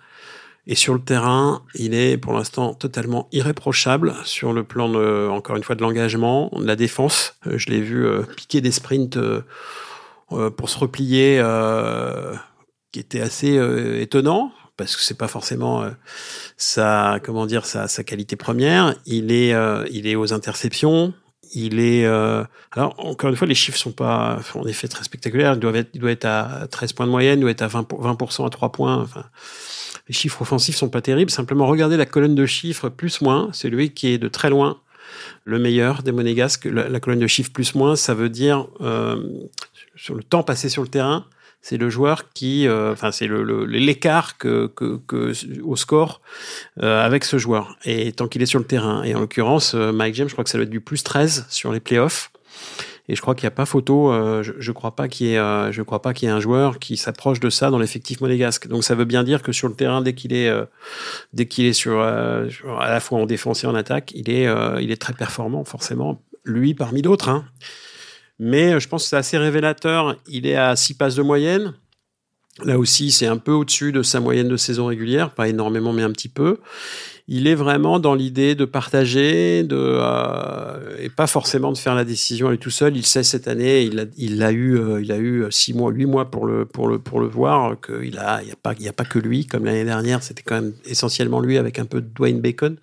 Et 0.68 0.76
sur 0.76 0.94
le 0.94 1.00
terrain, 1.00 1.64
il 1.74 1.96
est 1.96 2.18
pour 2.18 2.34
l'instant 2.34 2.74
totalement 2.76 3.28
irréprochable 3.32 4.14
sur 4.26 4.54
le 4.54 4.64
plan, 4.64 4.90
de, 4.90 5.28
encore 5.30 5.56
une 5.56 5.64
fois, 5.64 5.76
de 5.76 5.82
l'engagement, 5.82 6.52
de 6.56 6.66
la 6.66 6.76
défense. 6.76 7.36
Euh, 7.48 7.58
je 7.58 7.70
l'ai 7.70 7.82
vu 7.82 8.06
euh, 8.06 8.22
piquer 8.24 8.62
des 8.62 8.72
sprints 8.72 9.18
euh, 9.18 9.42
pour 10.30 10.70
se 10.70 10.78
replier, 10.78 11.44
qui 12.92 13.00
était 13.00 13.22
assez 13.22 13.58
étonnant 14.00 14.54
parce 14.82 14.96
que 14.96 15.04
c'est 15.04 15.18
pas 15.18 15.28
forcément 15.28 15.86
sa 16.58 17.20
comment 17.24 17.46
dire 17.46 17.66
sa, 17.66 17.88
qualité 18.04 18.36
première. 18.36 18.96
Il 19.06 19.32
est 19.32 19.54
il 19.92 20.08
est 20.08 20.16
aux 20.16 20.34
interceptions, 20.34 21.14
il 21.54 21.80
est 21.80 22.06
euh, 22.06 22.44
alors 22.72 22.96
encore 22.98 23.30
une 23.30 23.36
fois 23.36 23.48
les 23.48 23.56
chiffres 23.56 23.78
sont 23.78 23.92
pas 23.92 24.40
en 24.56 24.66
effet 24.66 24.88
très 24.88 25.04
spectaculaires. 25.04 25.54
Il 25.54 25.60
doit 25.60 25.76
être 25.76 25.90
il 25.94 26.02
doit 26.02 26.12
être 26.12 26.26
à 26.26 26.68
13 26.70 26.94
points 26.94 27.06
de 27.06 27.12
moyenne, 27.12 27.40
il 27.40 27.42
doit 27.42 27.52
être 27.52 27.62
à 27.62 27.68
20 27.68 27.90
20% 27.90 28.48
à 28.48 28.50
3 28.50 28.72
points. 28.72 29.08
Les 30.08 30.14
chiffres 30.14 30.42
offensifs 30.42 30.76
sont 30.76 30.90
pas 30.90 31.02
terribles. 31.02 31.32
Simplement 31.32 31.68
regardez 31.68 31.98
la 31.98 32.06
colonne 32.06 32.36
de 32.36 32.46
chiffres 32.46 32.90
plus 32.90 33.22
moins, 33.22 33.50
c'est 33.54 33.70
lui 33.70 33.94
qui 33.94 34.08
est 34.08 34.18
de 34.18 34.28
très 34.28 34.50
loin 34.50 34.80
le 35.44 35.60
meilleur 35.60 36.04
des 36.04 36.12
monégasques. 36.12 36.66
La, 36.66 37.00
colonne 37.00 37.20
de 37.20 37.28
chiffres 37.28 37.52
plus 37.52 37.76
moins, 37.76 37.96
ça 37.96 38.14
veut 38.14 38.30
dire 38.30 38.68
euh, 38.82 39.22
sur 39.96 40.16
le 40.16 40.24
temps 40.24 40.44
passé 40.44 40.70
sur 40.70 40.82
le 40.82 40.88
terrain 40.88 41.26
c'est 41.62 41.78
le 41.78 41.90
joueur 41.90 42.32
qui, 42.34 42.68
euh, 42.68 42.92
enfin, 42.92 43.12
c'est 43.12 43.28
l'écart 43.28 44.38
que, 44.38 44.68
que, 44.68 45.00
que, 45.08 45.34
au 45.64 45.76
score 45.76 46.22
euh, 46.82 47.06
avec 47.06 47.24
ce 47.24 47.38
joueur. 47.38 47.78
Et 47.86 48.12
tant 48.12 48.28
qu'il 48.28 48.42
est 48.42 48.48
sur 48.48 48.60
le 48.60 48.66
terrain. 48.66 49.04
Et 49.04 49.14
en 49.14 49.20
l'occurrence, 49.20 49.76
euh, 49.76 49.92
Mike 49.92 50.16
James, 50.16 50.28
je 50.28 50.34
crois 50.34 50.44
que 50.44 50.50
ça 50.50 50.58
doit 50.58 50.64
être 50.64 50.72
du 50.72 50.82
plus 50.82 51.04
13 51.04 51.46
sur 51.50 51.72
les 51.72 51.80
playoffs. 51.80 52.32
Et 53.08 53.16
je 53.16 53.22
crois 53.22 53.36
qu'il 53.36 53.44
n'y 53.46 53.50
a 53.50 53.56
pas 53.56 53.66
photo. 53.66 54.12
je, 54.42 54.54
je 54.58 54.72
crois 54.72 54.96
pas 54.96 55.08
qu'il 55.08 55.28
y 55.28 55.34
ait, 55.34 55.72
je 55.72 55.82
crois 55.82 56.02
pas 56.02 56.14
qu'il 56.14 56.30
y 56.30 56.32
ait 56.32 56.34
un 56.34 56.40
joueur 56.40 56.80
qui 56.80 56.98
s'approche 56.98 57.40
de 57.40 57.50
ça 57.50 57.70
dans 57.70 57.80
l'effectif 57.80 58.22
monégasque. 58.22 58.68
Donc 58.68 58.84
ça 58.84 58.96
veut 58.96 59.06
bien 59.06 59.24
dire 59.24 59.42
que 59.42 59.52
sur 59.52 59.68
le 59.68 59.74
terrain, 59.74 60.02
dès 60.02 60.14
qu'il 60.14 60.34
est, 60.34 60.50
dès 61.34 61.46
qu'il 61.46 61.66
est 61.66 61.74
sur, 61.74 62.00
à 62.00 62.46
la 62.80 63.00
fois 63.00 63.20
en 63.20 63.26
défense 63.26 63.64
et 63.64 63.68
en 63.68 63.76
attaque, 63.76 64.14
il 64.16 64.30
est, 64.30 64.48
il 64.82 64.92
est 64.92 65.02
très 65.02 65.14
performant, 65.14 65.66
forcément. 65.66 66.22
Lui 66.46 66.74
parmi 66.74 67.02
d'autres. 67.02 67.28
Hein. 67.28 67.44
Mais 68.44 68.74
euh, 68.74 68.80
je 68.80 68.88
pense 68.88 69.04
que 69.04 69.10
c'est 69.10 69.18
assez 69.18 69.38
révélateur. 69.38 70.18
Il 70.28 70.48
est 70.48 70.56
à 70.56 70.76
6 70.76 70.96
passes 70.96 71.16
de 71.16 71.22
moyenne. 71.22 71.74
Là 72.64 72.80
aussi, 72.80 73.12
c'est 73.12 73.28
un 73.28 73.38
peu 73.38 73.52
au-dessus 73.52 73.92
de 73.92 74.02
sa 74.02 74.20
moyenne 74.20 74.50
de 74.50 74.58
saison 74.58 74.88
régulière, 74.88 75.32
pas 75.32 75.48
énormément, 75.48 75.94
mais 75.94 76.02
un 76.02 76.12
petit 76.12 76.28
peu 76.28 76.58
il 77.34 77.48
est 77.48 77.56
vraiment 77.56 78.00
dans 78.00 78.14
l'idée 78.14 78.56
de 78.56 78.66
partager, 78.66 79.64
de 79.64 79.78
euh, 79.80 80.98
et 81.00 81.08
pas 81.08 81.28
forcément 81.28 81.72
de 81.72 81.78
faire 81.78 81.96
la 81.96 82.04
décision 82.04 82.50
lui 82.50 82.58
tout 82.58 82.70
seul. 82.70 82.98
Il 82.98 83.06
sait 83.06 83.24
cette 83.24 83.48
année, 83.48 83.84
il 84.18 84.44
a, 84.44 84.52
eu, 84.52 84.78
euh, 84.78 85.02
il 85.02 85.14
a 85.14 85.18
eu 85.18 85.46
six 85.50 85.74
mois, 85.74 85.92
huit 85.92 86.08
mois 86.08 86.30
pour 86.30 86.46
le 86.46 86.66
pour 86.66 86.90
le 86.90 87.00
pour 87.00 87.22
le 87.22 87.28
voir 87.28 87.80
qu'il 87.80 88.08
il 88.08 88.14
y 88.16 88.18
a 88.18 88.56
pas, 88.62 88.72
a 88.72 88.92
pas 88.92 89.06
que 89.06 89.18
lui 89.18 89.46
comme 89.46 89.64
l'année 89.64 89.86
dernière, 89.86 90.22
c'était 90.24 90.44
quand 90.44 90.56
même 90.56 90.74
essentiellement 90.86 91.40
lui 91.40 91.58
avec 91.58 91.80
un 91.80 91.86
peu 91.86 92.02
de 92.02 92.08
Dwayne 92.14 92.42
Bacon. 92.42 92.76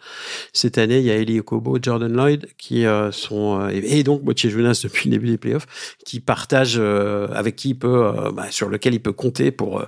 Cette 0.55 0.79
année, 0.79 1.01
il 1.01 1.05
y 1.05 1.11
a 1.11 1.17
Eli 1.17 1.41
Okobo, 1.41 1.77
Jordan 1.83 2.11
Lloyd 2.11 2.49
qui 2.57 2.87
euh, 2.87 3.13
sont 3.13 3.69
et, 3.69 4.03
donc 4.03 4.23
Motier 4.23 4.49
Jonas 4.49 4.81
depuis 4.83 5.11
le 5.11 5.17
début 5.17 5.29
des 5.29 5.37
playoffs, 5.37 5.67
qui 6.07 6.21
partagent 6.21 6.81
avec 6.81 7.55
qui 7.55 7.75
peut, 7.75 8.15
bah, 8.33 8.47
sur 8.49 8.71
lequel 8.71 8.95
il 8.95 9.01
peut 9.01 9.13
compter 9.13 9.51
pour 9.51 9.85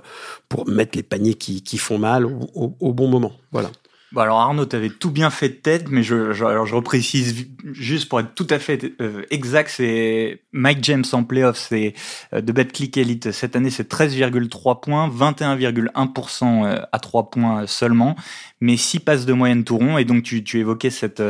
pour 0.49 0.67
mettre 0.67 0.95
les 0.95 1.03
paniers 1.03 1.33
qui, 1.33 1.63
qui 1.63 1.79
font 1.79 1.97
mal 1.97 2.27
au, 2.27 2.75
au 2.79 2.93
bon 2.93 3.07
moment. 3.07 3.33
Voilà. 3.51 3.71
Bon 4.13 4.19
alors 4.19 4.39
Arnaud, 4.39 4.65
tu 4.65 4.75
avais 4.75 4.89
tout 4.89 5.09
bien 5.09 5.29
fait 5.29 5.47
de 5.47 5.53
tête, 5.53 5.89
mais 5.89 6.03
je, 6.03 6.33
je, 6.33 6.43
alors 6.43 6.65
je 6.65 6.75
reprécise 6.75 7.47
juste 7.71 8.09
pour 8.09 8.19
être 8.19 8.35
tout 8.35 8.47
à 8.49 8.59
fait 8.59 8.93
euh, 8.99 9.23
exact, 9.31 9.69
c'est 9.69 10.41
Mike 10.51 10.83
James 10.83 11.05
en 11.13 11.23
playoff, 11.23 11.57
c'est 11.57 11.93
euh, 12.33 12.41
de 12.41 12.51
Betclic 12.51 12.97
Elite. 12.97 13.31
Cette 13.31 13.55
année, 13.55 13.69
c'est 13.69 13.89
13,3 13.89 14.81
points, 14.81 15.07
21,1% 15.07 16.65
euh, 16.65 16.81
à 16.91 16.99
3 16.99 17.29
points 17.29 17.67
seulement, 17.67 18.17
mais 18.59 18.75
6 18.75 18.99
passes 18.99 19.25
de 19.25 19.31
moyenne 19.31 19.63
tout 19.63 19.77
rond. 19.77 19.97
Et 19.97 20.03
donc 20.03 20.23
tu, 20.23 20.43
tu 20.43 20.59
évoquais 20.59 20.89
cette 20.89 21.23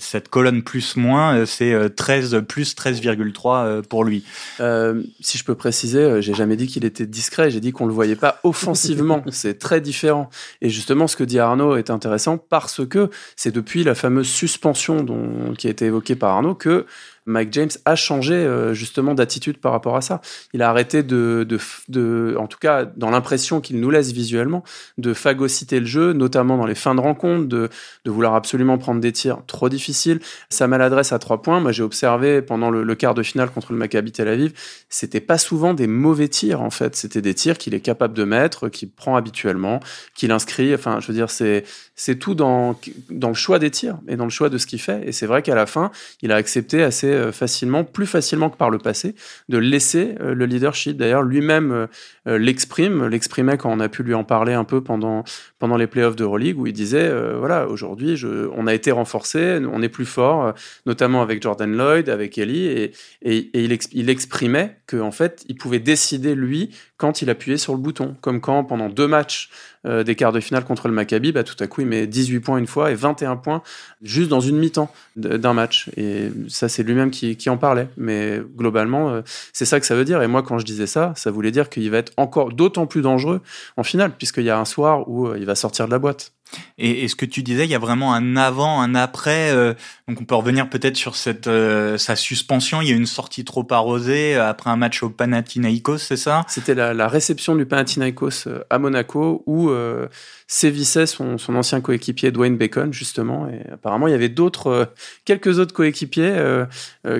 cette 0.00 0.28
colonne 0.28 0.62
plus-moins, 0.62 1.44
c'est 1.44 1.92
13 1.92 2.44
plus 2.48 2.76
13,3 2.76 3.82
pour 3.82 4.04
lui. 4.04 4.24
Euh, 4.60 5.02
si 5.18 5.38
je 5.38 5.44
peux 5.44 5.56
préciser, 5.56 6.22
j'ai 6.22 6.34
jamais 6.34 6.54
dit 6.54 6.68
qu'il 6.68 6.84
était 6.84 7.04
discret, 7.04 7.50
j'ai 7.50 7.58
dit 7.58 7.72
qu'on 7.72 7.86
le 7.86 7.92
voyait 7.92 8.14
pas 8.14 8.38
offensivement. 8.44 9.24
c'est 9.32 9.58
très 9.58 9.80
différent. 9.80 10.30
Et 10.62 10.68
justement, 10.68 11.08
ce 11.08 11.16
que 11.16 11.24
dit 11.24 11.40
Arnaud 11.40 11.74
est 11.74 11.90
intéressant 11.90 12.07
parce 12.36 12.86
que 12.86 13.10
c'est 13.36 13.52
depuis 13.52 13.84
la 13.84 13.94
fameuse 13.94 14.28
suspension 14.28 15.02
dont, 15.02 15.54
qui 15.56 15.66
a 15.66 15.70
été 15.70 15.86
évoquée 15.86 16.16
par 16.16 16.30
Arnaud 16.34 16.54
que 16.54 16.86
Mike 17.28 17.52
James 17.52 17.70
a 17.84 17.94
changé 17.94 18.34
euh, 18.34 18.74
justement 18.74 19.14
d'attitude 19.14 19.58
par 19.58 19.72
rapport 19.72 19.96
à 19.96 20.00
ça. 20.00 20.20
Il 20.54 20.62
a 20.62 20.70
arrêté 20.70 21.02
de, 21.02 21.44
de, 21.48 21.58
de 21.88 22.34
en 22.38 22.46
tout 22.46 22.58
cas 22.58 22.84
dans 22.84 23.10
l'impression 23.10 23.60
qu'il 23.60 23.80
nous 23.80 23.90
laisse 23.90 24.12
visuellement, 24.12 24.64
de 24.96 25.12
phagocyter 25.12 25.78
le 25.78 25.86
jeu, 25.86 26.12
notamment 26.14 26.56
dans 26.56 26.66
les 26.66 26.74
fins 26.74 26.94
de 26.94 27.00
rencontre, 27.00 27.46
de, 27.46 27.68
vouloir 28.06 28.34
absolument 28.34 28.78
prendre 28.78 29.00
des 29.02 29.12
tirs 29.12 29.42
trop 29.46 29.68
difficiles. 29.68 30.20
Sa 30.48 30.66
maladresse 30.66 31.12
à 31.12 31.18
trois 31.18 31.42
points, 31.42 31.60
moi 31.60 31.72
j'ai 31.72 31.82
observé 31.82 32.40
pendant 32.40 32.70
le, 32.70 32.94
quart 32.94 33.14
de 33.14 33.22
finale 33.22 33.50
contre 33.50 33.72
le 33.72 33.78
Maccabi 33.78 34.10
Tel 34.10 34.28
Aviv, 34.28 34.52
c'était 34.88 35.20
pas 35.20 35.36
souvent 35.36 35.74
des 35.74 35.86
mauvais 35.86 36.28
tirs 36.28 36.62
en 36.62 36.70
fait, 36.70 36.96
c'était 36.96 37.20
des 37.20 37.34
tirs 37.34 37.58
qu'il 37.58 37.74
est 37.74 37.80
capable 37.80 38.14
de 38.14 38.24
mettre, 38.24 38.70
qu'il 38.70 38.90
prend 38.90 39.16
habituellement, 39.16 39.80
qu'il 40.14 40.32
inscrit. 40.32 40.74
Enfin, 40.74 41.00
je 41.00 41.08
veux 41.08 41.14
dire, 41.14 41.30
c'est 41.30 41.64
c'est 41.94 42.16
tout 42.16 42.34
dans 42.34 42.80
dans 43.10 43.28
le 43.28 43.34
choix 43.34 43.58
des 43.58 43.70
tirs 43.70 43.98
et 44.08 44.16
dans 44.16 44.24
le 44.24 44.30
choix 44.30 44.48
de 44.48 44.56
ce 44.56 44.66
qu'il 44.66 44.80
fait. 44.80 45.06
Et 45.06 45.12
c'est 45.12 45.26
vrai 45.26 45.42
qu'à 45.42 45.54
la 45.54 45.66
fin, 45.66 45.90
il 46.22 46.32
a 46.32 46.36
accepté 46.36 46.82
assez 46.82 47.17
euh, 47.18 47.32
facilement, 47.32 47.84
plus 47.84 48.06
facilement 48.06 48.50
que 48.50 48.56
par 48.56 48.70
le 48.70 48.78
passé, 48.78 49.14
de 49.48 49.58
laisser 49.58 50.14
euh, 50.20 50.34
le 50.34 50.46
leadership. 50.46 50.96
D'ailleurs, 50.96 51.22
lui-même 51.22 51.88
euh, 52.26 52.38
l'exprime, 52.38 53.06
l'exprimait 53.06 53.58
quand 53.58 53.70
on 53.70 53.80
a 53.80 53.88
pu 53.88 54.02
lui 54.02 54.14
en 54.14 54.24
parler 54.24 54.54
un 54.54 54.64
peu 54.64 54.82
pendant, 54.82 55.24
pendant 55.58 55.76
les 55.76 55.86
playoffs 55.86 56.14
de 56.14 56.18
d'Euroleague, 56.18 56.58
où 56.58 56.66
il 56.66 56.72
disait, 56.72 57.10
voilà, 57.38 57.68
aujourd'hui, 57.68 58.20
on 58.56 58.66
a 58.66 58.74
été 58.74 58.90
renforcé, 58.90 59.60
on 59.72 59.80
est 59.82 59.88
plus 59.88 60.04
fort, 60.04 60.52
notamment 60.84 61.22
avec 61.22 61.40
Jordan 61.40 61.70
Lloyd, 61.74 62.08
avec 62.08 62.36
Ellie, 62.38 62.66
et, 62.66 62.92
il, 63.22 63.78
il 63.92 64.10
exprimait 64.10 64.78
qu'en 64.86 65.12
fait, 65.12 65.44
il 65.48 65.56
pouvait 65.56 65.78
décider, 65.78 66.34
lui, 66.34 66.70
quand 66.98 67.22
il 67.22 67.30
appuyait 67.30 67.56
sur 67.56 67.72
le 67.72 67.78
bouton. 67.78 68.16
Comme 68.20 68.40
quand, 68.40 68.64
pendant 68.64 68.88
deux 68.88 69.06
matchs 69.06 69.48
euh, 69.86 70.02
des 70.02 70.14
quarts 70.14 70.32
de 70.32 70.40
finale 70.40 70.64
contre 70.64 70.88
le 70.88 70.94
Maccabi, 70.94 71.32
bah, 71.32 71.44
tout 71.44 71.56
à 71.60 71.66
coup, 71.66 71.80
il 71.82 71.86
met 71.86 72.06
18 72.06 72.40
points 72.40 72.58
une 72.58 72.66
fois 72.66 72.90
et 72.90 72.94
21 72.94 73.36
points 73.36 73.62
juste 74.02 74.28
dans 74.28 74.40
une 74.40 74.56
mi-temps 74.56 74.92
d'un 75.16 75.52
match. 75.52 75.90
Et 75.96 76.30
ça, 76.48 76.68
c'est 76.68 76.82
lui-même 76.82 77.10
qui, 77.10 77.36
qui, 77.36 77.50
en 77.50 77.56
parlait. 77.56 77.88
Mais 77.96 78.40
globalement, 78.56 79.10
euh, 79.10 79.22
c'est 79.52 79.64
ça 79.64 79.80
que 79.80 79.86
ça 79.86 79.94
veut 79.94 80.04
dire. 80.04 80.22
Et 80.22 80.26
moi, 80.26 80.42
quand 80.42 80.58
je 80.58 80.64
disais 80.64 80.86
ça, 80.86 81.12
ça 81.16 81.30
voulait 81.30 81.50
dire 81.50 81.68
qu'il 81.68 81.90
va 81.90 81.98
être 81.98 82.12
encore 82.16 82.52
d'autant 82.52 82.86
plus 82.86 83.02
dangereux 83.02 83.40
en 83.76 83.82
finale, 83.82 84.12
puisqu'il 84.16 84.44
y 84.44 84.50
a 84.50 84.58
un 84.58 84.64
soir 84.64 85.08
où 85.08 85.26
euh, 85.28 85.38
il 85.38 85.46
va 85.46 85.54
sortir 85.54 85.86
de 85.86 85.90
la 85.90 85.98
boîte. 85.98 86.32
Et, 86.78 87.08
ce 87.08 87.16
que 87.16 87.26
tu 87.26 87.42
disais, 87.42 87.64
il 87.64 87.70
y 87.70 87.74
a 87.74 87.78
vraiment 87.78 88.14
un 88.14 88.36
avant, 88.36 88.80
un 88.80 88.94
après. 88.94 89.50
Euh, 89.50 89.74
donc 90.08 90.22
on 90.22 90.24
peut 90.24 90.34
revenir 90.34 90.70
peut-être 90.70 90.96
sur 90.96 91.16
cette 91.16 91.48
euh, 91.48 91.98
sa 91.98 92.16
suspension. 92.16 92.80
Il 92.80 92.88
y 92.88 92.92
a 92.92 92.96
une 92.96 93.06
sortie 93.06 93.44
trop 93.44 93.66
arrosée 93.70 94.36
euh, 94.36 94.48
après 94.48 94.70
un 94.70 94.76
match 94.76 95.02
au 95.02 95.10
Panathinaikos, 95.10 95.98
c'est 95.98 96.16
ça? 96.16 96.46
C'était 96.48 96.74
la, 96.74 97.08
réception 97.08 97.54
du 97.54 97.66
Panathinaikos 97.66 98.48
à 98.70 98.78
Monaco 98.78 99.42
où 99.46 99.68
euh, 99.68 100.06
sévissait 100.46 101.04
son, 101.06 101.36
ancien 101.48 101.82
coéquipier 101.82 102.30
Dwayne 102.30 102.56
Bacon 102.56 102.90
justement. 102.90 103.48
Et 103.48 103.70
apparemment 103.70 104.08
il 104.08 104.12
y 104.12 104.14
avait 104.14 104.30
d'autres, 104.30 104.92
quelques 105.26 105.58
autres 105.58 105.74
coéquipiers 105.74 106.36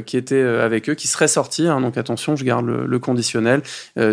qui 0.07 0.17
étaient 0.17 0.43
avec 0.43 0.89
eux, 0.89 0.95
qui 0.95 1.09
seraient 1.09 1.29
sortis. 1.29 1.67
Hein, 1.69 1.81
donc 1.81 1.97
attention, 1.99 2.37
je 2.37 2.45
garde 2.45 2.67
le 2.67 2.99
conditionnel. 2.99 3.63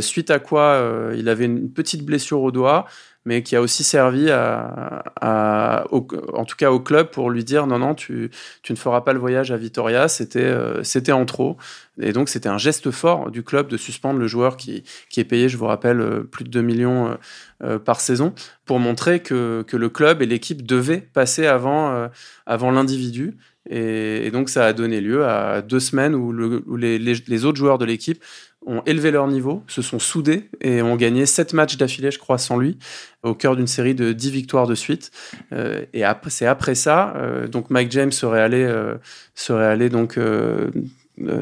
suite 0.01 0.31
à 0.31 0.39
quoi 0.39 1.11
il 1.15 1.29
avait 1.29 1.45
une 1.45 1.69
petite 1.69 2.03
blessure 2.03 2.41
au 2.41 2.51
doigt 2.51 2.87
mais 3.25 3.41
qui 3.41 3.55
a 3.55 3.61
aussi 3.61 3.83
servi 3.83 4.29
à, 4.31 5.85
au, 5.91 6.07
en 6.33 6.45
tout 6.45 6.55
cas 6.55 6.71
au 6.71 6.79
club 6.79 7.09
pour 7.09 7.31
lui 7.31 7.43
dire 7.43 7.65
non 7.65 7.79
non 7.79 7.95
tu, 7.95 8.29
tu 8.61 8.71
ne 8.71 8.77
feras 8.77 9.01
pas 9.01 9.13
le 9.13 9.19
voyage 9.19 9.51
à 9.51 9.57
Vitoria. 9.57 10.07
C'était 10.07 10.39
euh, 10.39 10.83
c'était 10.83 11.11
en 11.11 11.25
trop. 11.25 11.57
Et 11.99 12.13
donc 12.13 12.29
c'était 12.29 12.49
un 12.49 12.57
geste 12.57 12.91
fort 12.91 13.31
du 13.31 13.43
club 13.43 13.67
de 13.67 13.77
suspendre 13.77 14.19
le 14.19 14.27
joueur 14.27 14.57
qui, 14.57 14.83
qui 15.09 15.19
est 15.19 15.25
payé 15.25 15.49
je 15.49 15.57
vous 15.57 15.65
rappelle 15.65 16.01
euh, 16.01 16.23
plus 16.23 16.43
de 16.43 16.49
2 16.49 16.61
millions 16.61 17.17
euh, 17.63 17.79
par 17.79 17.99
saison 17.99 18.33
pour 18.65 18.79
montrer 18.79 19.21
que, 19.21 19.63
que 19.67 19.77
le 19.77 19.89
club 19.89 20.21
et 20.21 20.25
l'équipe 20.25 20.65
devaient 20.65 21.01
passer 21.01 21.47
avant 21.47 22.09
avant 22.45 22.71
l'individu. 22.71 23.37
Et, 23.67 24.29
donc 24.31 24.49
ça 24.49 24.65
a 24.65 24.73
donné 24.73 25.01
lieu 25.01 25.25
à 25.25 25.61
deux 25.63 25.79
semaines 25.79 26.13
où, 26.13 26.31
le, 26.31 26.63
où 26.67 26.75
les, 26.75 26.99
les, 26.99 27.15
les 27.27 27.45
autres 27.45 27.57
joueurs 27.57 27.79
de 27.79 27.85
l'équipe 27.85 28.23
ont 28.65 28.81
élevé 28.85 29.11
leur 29.11 29.27
niveau, 29.27 29.63
se 29.67 29.81
sont 29.81 29.99
soudés 29.99 30.49
et 30.61 30.81
ont 30.81 30.95
gagné 30.95 31.25
sept 31.25 31.53
matchs 31.53 31.77
d'affilée, 31.77 32.11
je 32.11 32.19
crois, 32.19 32.37
sans 32.37 32.57
lui, 32.57 32.77
au 33.23 33.33
cœur 33.33 33.55
d'une 33.55 33.67
série 33.67 33.95
de 33.95 34.11
dix 34.11 34.31
victoires 34.31 34.67
de 34.67 34.75
suite. 34.75 35.11
Euh, 35.53 35.85
et 35.93 36.03
c'est 36.27 36.45
après 36.45 36.75
ça, 36.75 37.13
euh, 37.15 37.47
donc 37.47 37.69
Mike 37.69 37.91
James 37.91 38.11
serait 38.11 38.41
allé, 38.41 38.63
euh, 38.63 38.95
serait 39.33 39.67
allé 39.67 39.89
donc. 39.89 40.17
Euh, 40.17 40.69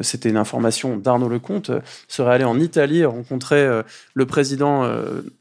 c'était 0.01 0.29
une 0.29 0.37
information 0.37 0.97
d'Arnaud 0.97 1.29
Lecomte, 1.29 1.71
serait 2.07 2.35
allé 2.35 2.43
en 2.43 2.59
Italie 2.59 3.03
rencontrer 3.05 3.81
le 4.13 4.25
président 4.27 4.87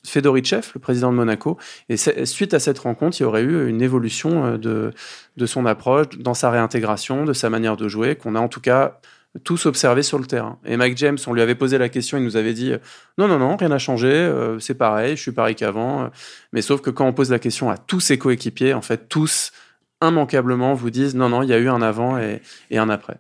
Fedorichev, 0.07 0.69
le 0.75 0.81
président 0.81 1.13
de 1.13 1.17
Monaco. 1.17 1.59
Et 1.91 1.99
suite 1.99 2.55
à 2.55 2.59
cette 2.59 2.79
rencontre, 2.79 3.21
il 3.21 3.25
y 3.25 3.27
aurait 3.27 3.43
eu 3.43 3.69
une 3.69 3.83
évolution 3.83 4.57
de, 4.57 4.93
de 5.37 5.47
son 5.47 5.67
approche, 5.67 6.19
dans 6.19 6.33
sa 6.33 6.51
réintégration, 6.51 7.27
de 7.27 7.35
sa 7.35 7.51
manière 7.51 7.77
de 7.77 7.89
jouer, 7.89 8.17
qu'on 8.17 8.35
a 8.35 8.41
en 8.41 8.49
tout 8.49 8.63
cas 8.63 9.01
tous 9.45 9.67
observés 9.67 10.03
sur 10.03 10.19
le 10.19 10.27
terrain. 10.27 10.59
Et 10.65 10.77
Mike 10.77 10.97
James, 10.99 11.19
on 11.27 11.33
lui 11.33 11.41
avait 11.41 11.55
posé 11.55 11.79
la 11.79 11.89
question, 11.89 12.19
il 12.19 12.25
nous 12.25 12.37
avait 12.37 12.53
dit 12.53 12.73
non, 13.19 13.29
non, 13.29 13.39
non, 13.39 13.57
rien 13.57 13.69
n'a 13.69 13.79
changé, 13.79 14.09
euh, 14.09 14.59
c'est 14.59 14.75
pareil, 14.75 15.17
je 15.17 15.23
suis 15.23 15.33
pareil 15.33 15.55
qu'avant. 15.55 16.11
Mais 16.53 16.63
sauf 16.63 16.81
que 16.81 16.91
quand 16.91 17.07
on 17.07 17.13
pose 17.13 17.31
la 17.31 17.39
question 17.39 17.71
à 17.71 17.79
tous 17.79 18.01
ses 18.01 18.19
coéquipiers, 18.19 18.75
en 18.75 18.83
fait, 18.83 19.09
tous 19.09 19.53
immanquablement 20.03 20.75
vous 20.75 20.91
disent 20.91 21.15
non, 21.15 21.29
non, 21.29 21.43
il 21.43 21.49
y 21.49 21.55
a 21.55 21.59
eu 21.59 21.69
un 21.69 21.83
avant 21.83 22.19
et 22.19 22.41
un 22.79 22.89
après. 22.89 23.19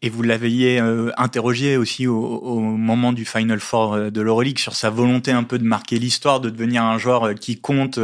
Et 0.00 0.08
vous 0.08 0.22
l'aviez 0.22 0.80
euh, 0.80 1.10
interrogé 1.18 1.76
aussi 1.76 2.06
au, 2.06 2.58
moment 2.58 3.12
du 3.12 3.26
Final 3.26 3.60
Four 3.60 3.92
euh, 3.92 4.10
de 4.10 4.22
l'Euroleague 4.22 4.58
sur 4.58 4.74
sa 4.74 4.88
volonté 4.88 5.30
un 5.30 5.42
peu 5.42 5.58
de 5.58 5.64
marquer 5.64 5.98
l'histoire, 5.98 6.40
de 6.40 6.48
devenir 6.48 6.82
un 6.82 6.96
joueur 6.96 7.24
euh, 7.24 7.34
qui 7.34 7.60
compte 7.60 7.98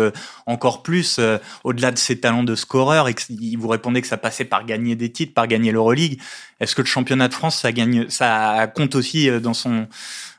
encore 0.45 0.83
plus 0.83 1.19
au-delà 1.65 1.91
de 1.91 1.97
ses 1.97 2.21
talents 2.21 2.43
de 2.43 2.55
scoreur. 2.55 3.09
Et 3.09 3.15
il 3.31 3.57
vous 3.57 3.69
répondait 3.69 4.03
que 4.03 4.09
ça 4.09 4.19
passait 4.19 4.45
par 4.45 4.67
gagner 4.67 4.95
des 4.95 5.11
titres, 5.11 5.33
par 5.33 5.47
gagner 5.47 5.73
l'Euroleague. 5.73 6.21
Est-ce 6.61 6.75
que 6.75 6.83
le 6.83 6.87
championnat 6.87 7.29
de 7.29 7.35
France, 7.35 7.57
ça 7.57 7.71
ça 8.09 8.67
compte 8.67 8.95
aussi 8.95 9.31
dans 9.41 9.55
son 9.55 9.89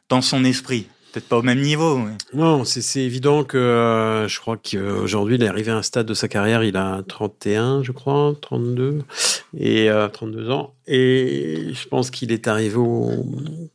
dans 0.09 0.21
son 0.21 0.43
esprit? 0.43 0.85
Peut-être 1.11 1.27
pas 1.27 1.37
au 1.39 1.41
même 1.41 1.59
niveau. 1.59 1.99
Non, 2.33 2.63
c'est 2.63 3.01
évident 3.01 3.43
que 3.43 3.57
euh, 3.57 4.29
je 4.29 4.39
crois 4.39 4.55
qu'aujourd'hui, 4.55 5.35
il 5.35 5.43
est 5.43 5.47
arrivé 5.47 5.69
à 5.71 5.77
un 5.77 5.81
stade 5.81 6.05
de 6.05 6.13
sa 6.13 6.29
carrière, 6.29 6.63
il 6.63 6.77
a 6.77 7.01
31, 7.05 7.83
je 7.83 7.91
crois, 7.91 8.33
32, 8.41 8.99
et 9.57 9.89
euh, 9.89 10.07
32 10.07 10.49
ans. 10.51 10.73
Et 10.87 11.73
je 11.73 11.87
pense 11.89 12.11
qu'il 12.11 12.31
est 12.31 12.47
arrivé 12.47 12.77
au, 12.77 13.11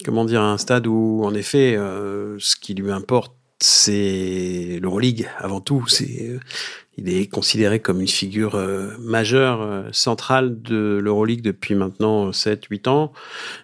comment 0.03 0.25
dire, 0.25 0.41
à 0.41 0.51
un 0.51 0.57
stade 0.57 0.87
où, 0.87 1.23
en 1.25 1.35
effet, 1.35 1.77
euh, 1.77 2.37
ce 2.39 2.57
qui 2.57 2.73
lui 2.73 2.91
importe, 2.91 3.35
c'est 3.59 4.79
l'Euroleague 4.81 5.29
avant 5.39 5.61
tout. 5.61 5.85
C'est 5.89 6.39
il 6.99 7.09
est 7.13 7.27
considéré 7.27 7.81
comme 7.81 8.01
une 8.01 8.09
figure 8.09 8.55
euh, 8.55 8.97
majeure, 8.99 9.61
euh, 9.61 9.89
centrale 9.93 10.63
de 10.63 10.99
l'Euroleague 11.03 11.43
depuis 11.43 11.75
maintenant 11.75 12.31
7-8 12.31 12.89
ans. 12.89 13.13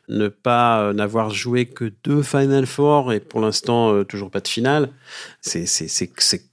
Ne 0.09 0.29
pas 0.29 0.83
euh, 0.83 0.92
n'avoir 0.92 1.31
joué 1.31 1.66
que 1.66 1.90
deux 2.05 2.23
Final 2.23 2.66
Four 2.66 3.12
et 3.12 3.21
pour 3.21 3.40
l'instant 3.40 3.95
euh, 3.95 4.05
toujours 4.05 4.31
pas 4.31 4.40
de 4.40 4.49
finale, 4.49 4.90
c'est 5.40 5.64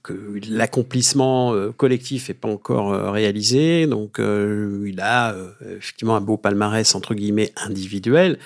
que 0.02 0.40
l'accomplissement 0.48 1.52
euh, 1.52 1.70
collectif 1.70 2.30
est 2.30 2.34
pas 2.34 2.48
encore 2.48 2.92
euh, 2.92 3.10
réalisé. 3.10 3.86
Donc 3.86 4.18
il 4.18 5.00
a 5.00 5.34
effectivement 5.76 6.16
un 6.16 6.20
beau 6.20 6.36
palmarès 6.36 6.94
entre 6.94 7.14
guillemets 7.14 7.52
individuel. 7.56 8.38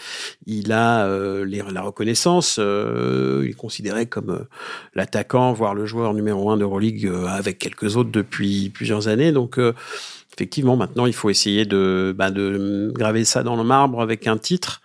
Il 0.47 0.73
a 0.73 1.07
la 1.07 1.83
reconnaissance. 1.83 2.59
il 2.59 3.49
est 3.49 3.57
considéré 3.57 4.07
comme 4.07 4.47
l'attaquant, 4.95 5.53
voire 5.53 5.75
le 5.75 5.87
joueur 5.87 6.15
numéro 6.15 6.51
un 6.51 6.57
d'Euroleague 6.57 7.11
avec 7.29 7.59
quelques 7.59 7.97
autres 7.97 8.11
depuis 8.25 8.71
plusieurs 8.71 9.09
années. 9.09 9.33
Donc 9.33 9.59
effectivement, 10.35 10.77
maintenant, 10.77 11.07
il 11.07 11.15
faut 11.15 11.31
essayer 11.31 11.65
de, 11.65 12.15
bah, 12.17 12.31
de 12.31 12.93
graver 12.95 13.25
ça 13.25 13.43
dans 13.43 13.57
le 13.57 13.65
marbre 13.65 14.01
avec 14.01 14.27
un 14.27 14.37
titre. 14.37 14.83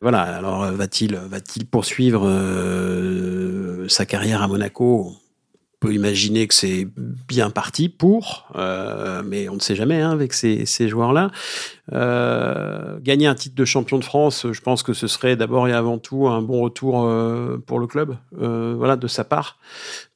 Voilà. 0.00 0.22
Alors, 0.22 0.64
va-t-il, 0.72 1.14
va-t-il 1.14 1.66
poursuivre 1.66 2.26
euh, 2.26 3.86
sa 3.88 4.06
carrière 4.06 4.42
à 4.42 4.48
Monaco? 4.48 5.14
on 5.14 5.29
peut 5.80 5.94
imaginer 5.94 6.46
que 6.46 6.54
c'est 6.54 6.86
bien 7.26 7.48
parti 7.48 7.88
pour, 7.88 8.48
euh, 8.54 9.22
mais 9.24 9.48
on 9.48 9.54
ne 9.54 9.60
sait 9.60 9.74
jamais 9.74 10.00
hein, 10.00 10.10
avec 10.10 10.34
ces, 10.34 10.66
ces 10.66 10.88
joueurs-là. 10.88 11.30
Euh, 11.92 12.98
gagner 13.00 13.26
un 13.26 13.34
titre 13.34 13.56
de 13.56 13.64
champion 13.64 13.98
de 13.98 14.04
France, 14.04 14.46
je 14.52 14.60
pense 14.60 14.82
que 14.82 14.92
ce 14.92 15.06
serait 15.06 15.36
d'abord 15.36 15.66
et 15.68 15.72
avant 15.72 15.96
tout 15.98 16.28
un 16.28 16.42
bon 16.42 16.60
retour 16.60 17.04
euh, 17.04 17.56
pour 17.66 17.78
le 17.78 17.86
club, 17.86 18.16
euh, 18.40 18.74
voilà, 18.76 18.96
de 18.96 19.08
sa 19.08 19.24
part, 19.24 19.58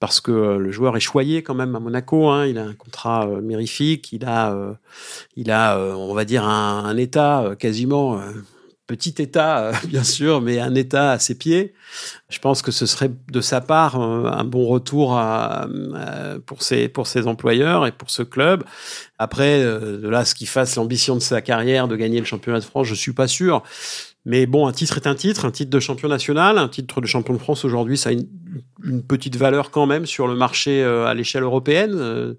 parce 0.01 0.21
que 0.21 0.31
le 0.31 0.71
joueur 0.71 0.97
est 0.99 1.01
choyé 1.01 1.43
quand 1.43 1.55
même 1.55 1.75
à 1.75 1.81
Monaco. 1.81 2.29
Hein, 2.29 2.47
il 2.47 2.59
a 2.59 2.65
un 2.65 2.75
contrat 2.75 3.27
mirifique, 3.27 4.13
il 4.13 4.27
a, 4.27 4.55
il 5.37 5.51
a, 5.51 5.79
on 5.79 6.13
va 6.13 6.27
dire 6.27 6.45
un, 6.45 6.85
un 6.85 6.97
état 6.99 7.55
quasiment 7.59 8.21
petit 8.87 9.15
État, 9.19 9.73
bien 9.89 10.05
sûr, 10.05 10.41
mais 10.41 10.61
un 10.61 10.75
État 10.75 11.13
à 11.13 11.19
ses 11.19 11.37
pieds. 11.37 11.75
Je 12.29 12.39
pense 12.39 12.63
que 12.63 12.71
ce 12.71 12.87
serait 12.87 13.11
de 13.31 13.41
sa 13.41 13.61
part 13.61 13.97
un 13.97 14.45
bon 14.45 14.67
retour 14.67 15.17
à, 15.17 15.67
pour, 16.47 16.63
ses, 16.63 17.27
employeurs 17.27 17.87
et 17.87 17.93
pour 17.93 18.11
ce 18.11 18.23
club. 18.23 18.65
Après, 19.19 19.63
de 19.63 20.09
là, 20.09 20.25
ce 20.25 20.35
qu'il 20.35 20.49
fasse 20.49 20.77
l'ambition 20.77 21.15
de 21.15 21.21
sa 21.21 21.41
carrière 21.41 21.89
de 21.89 21.97
gagner 21.97 22.19
le 22.19 22.27
championnat 22.27 22.61
de 22.61 22.65
France, 22.65 22.87
je 22.87 22.95
suis 22.95 23.13
pas 23.13 23.29
sûr. 23.29 23.63
Mais 24.25 24.47
bon, 24.47 24.67
un 24.67 24.73
titre 24.73 24.97
est 24.97 25.07
un 25.07 25.15
titre, 25.15 25.45
un 25.45 25.51
titre 25.51 25.71
de 25.71 25.81
champion 25.81 26.09
national, 26.09 26.57
un 26.59 26.69
titre 26.69 27.01
de 27.01 27.07
champion 27.07 27.35
de 27.35 27.39
France 27.39 27.65
aujourd'hui, 27.65 27.99
ça 27.99 28.09
a 28.09 28.13
une, 28.13 28.27
une, 28.85 29.03
petite 29.03 29.37
valeur 29.37 29.71
quand 29.71 29.87
même 29.87 30.07
sur 30.07 30.27
le 30.27 30.35
marché 30.35 30.83
euh, 30.83 31.07
à 31.07 31.15
l'échelle 31.15 31.43
européenne, 31.43 31.95
euh, 31.95 32.35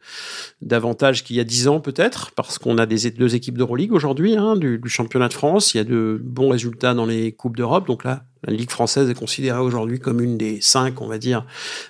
davantage 0.62 1.24
qu'il 1.24 1.36
y 1.36 1.40
a 1.40 1.44
dix 1.44 1.68
ans 1.68 1.80
peut-être, 1.80 2.32
parce 2.32 2.58
qu'on 2.58 2.78
a 2.78 2.86
des 2.86 3.12
deux 3.12 3.36
équipes 3.36 3.58
d'Euroleague 3.58 3.94
aujourd'hui, 3.94 4.36
hein, 4.36 4.56
du, 4.56 4.80
du, 4.80 4.90
championnat 4.90 5.28
de 5.28 5.34
France, 5.34 5.74
il 5.74 5.78
y 5.78 5.80
a 5.80 5.84
de 5.84 6.20
bons 6.24 6.50
résultats 6.50 6.94
dans 6.94 7.06
les 7.06 7.32
coupes 7.32 7.58
d'Europe, 7.58 7.88
donc 7.88 8.04
là, 8.04 8.24
la 8.48 8.54
Ligue 8.54 8.70
française 8.70 9.10
est 9.10 9.16
considérée 9.16 9.60
aujourd'hui 9.60 10.00
comme 10.00 10.22
une 10.22 10.38
des 10.38 10.62
cinq, 10.62 11.02
on 11.02 11.08
va 11.08 11.18
dire, 11.18 11.46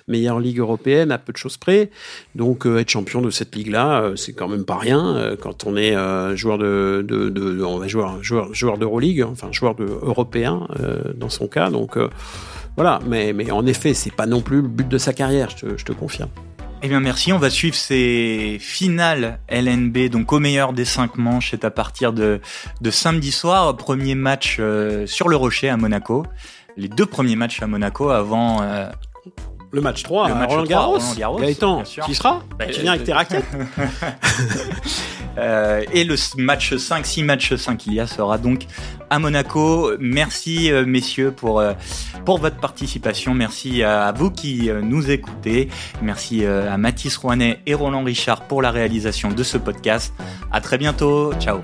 meilleures 0.08 0.40
ligues 0.40 0.60
européennes, 0.60 1.10
à 1.10 1.18
peu 1.18 1.32
de 1.32 1.36
choses 1.36 1.56
près. 1.56 1.90
Donc, 2.34 2.66
euh, 2.66 2.78
être 2.78 2.88
champion 2.88 3.20
de 3.20 3.30
cette 3.30 3.54
ligue-là, 3.54 4.00
euh, 4.00 4.16
c'est 4.16 4.32
quand 4.32 4.48
même 4.48 4.64
pas 4.64 4.78
rien 4.78 5.16
euh, 5.16 5.36
quand 5.36 5.66
on 5.66 5.76
est 5.76 5.94
joueur 6.36 6.58
de, 6.58 7.04
de, 7.06 7.28
de, 7.28 7.62
on 7.62 7.78
va 7.78 7.88
joueur, 7.88 8.22
joueur, 8.22 8.54
joueur 8.54 8.78
d'Euroleague, 8.78 9.22
enfin 9.22 9.52
joueur 9.52 9.74
de 9.74 9.84
européen 9.84 10.66
dans 11.14 11.28
son 11.28 11.48
cas. 11.48 11.70
Donc 11.70 11.98
voilà, 12.76 13.00
mais, 13.06 13.32
mais 13.32 13.50
en 13.50 13.66
effet, 13.66 13.94
c'est 13.94 14.14
pas 14.14 14.26
non 14.26 14.40
plus 14.40 14.62
le 14.62 14.68
but 14.68 14.88
de 14.88 14.98
sa 14.98 15.12
carrière, 15.12 15.50
je 15.50 15.66
te, 15.66 15.78
je 15.78 15.84
te 15.84 15.92
confirme. 15.92 16.30
Eh 16.82 16.88
bien 16.88 17.00
merci, 17.00 17.32
on 17.32 17.38
va 17.38 17.48
suivre 17.48 17.74
ces 17.74 18.58
finales 18.60 19.40
LNB, 19.48 20.10
donc 20.10 20.32
au 20.32 20.38
meilleur 20.38 20.74
des 20.74 20.84
cinq 20.84 21.16
manches, 21.16 21.50
c'est 21.50 21.64
à 21.64 21.70
partir 21.70 22.12
de, 22.12 22.40
de 22.82 22.90
samedi 22.90 23.32
soir, 23.32 23.74
premier 23.76 24.14
match 24.14 24.58
euh, 24.60 25.06
sur 25.06 25.28
le 25.28 25.36
Rocher 25.36 25.70
à 25.70 25.78
Monaco, 25.78 26.26
les 26.76 26.88
deux 26.88 27.06
premiers 27.06 27.36
matchs 27.36 27.62
à 27.62 27.66
Monaco 27.66 28.10
avant... 28.10 28.62
Euh, 28.62 28.90
le 29.72 29.80
match 29.80 30.04
3, 30.04 30.28
le 30.28 30.34
match 30.34 30.50
Roland, 30.50 30.64
3 30.64 30.68
Garros. 30.68 30.92
Roland 30.98 31.14
Garros. 31.16 31.38
Gaëtan, 31.40 31.82
tu 31.82 32.10
y 32.10 32.14
seras 32.14 32.40
bah, 32.56 32.66
Tu 32.66 32.82
viens 32.82 32.92
avec 32.92 33.04
tes 33.04 33.12
raquettes 33.14 33.44
euh, 35.38 35.82
Et 35.92 36.04
le 36.04 36.14
match 36.38 36.76
5, 36.76 37.04
si 37.04 37.22
match 37.24 37.54
5 37.54 37.86
il 37.86 37.94
y 37.94 38.00
a, 38.00 38.06
sera 38.06 38.38
donc 38.38 38.66
à 39.10 39.18
Monaco. 39.18 39.92
Merci 39.98 40.70
messieurs 40.86 41.30
pour 41.30 41.62
pour 42.24 42.38
votre 42.38 42.56
participation. 42.56 43.34
Merci 43.34 43.82
à 43.82 44.12
vous 44.12 44.30
qui 44.30 44.70
nous 44.82 45.10
écoutez. 45.10 45.68
Merci 46.02 46.44
à 46.44 46.76
Mathis 46.76 47.16
Rouanet 47.16 47.60
et 47.66 47.74
Roland 47.74 48.04
Richard 48.04 48.42
pour 48.42 48.62
la 48.62 48.70
réalisation 48.70 49.30
de 49.30 49.42
ce 49.42 49.58
podcast. 49.58 50.14
À 50.50 50.60
très 50.60 50.78
bientôt. 50.78 51.32
Ciao. 51.40 51.60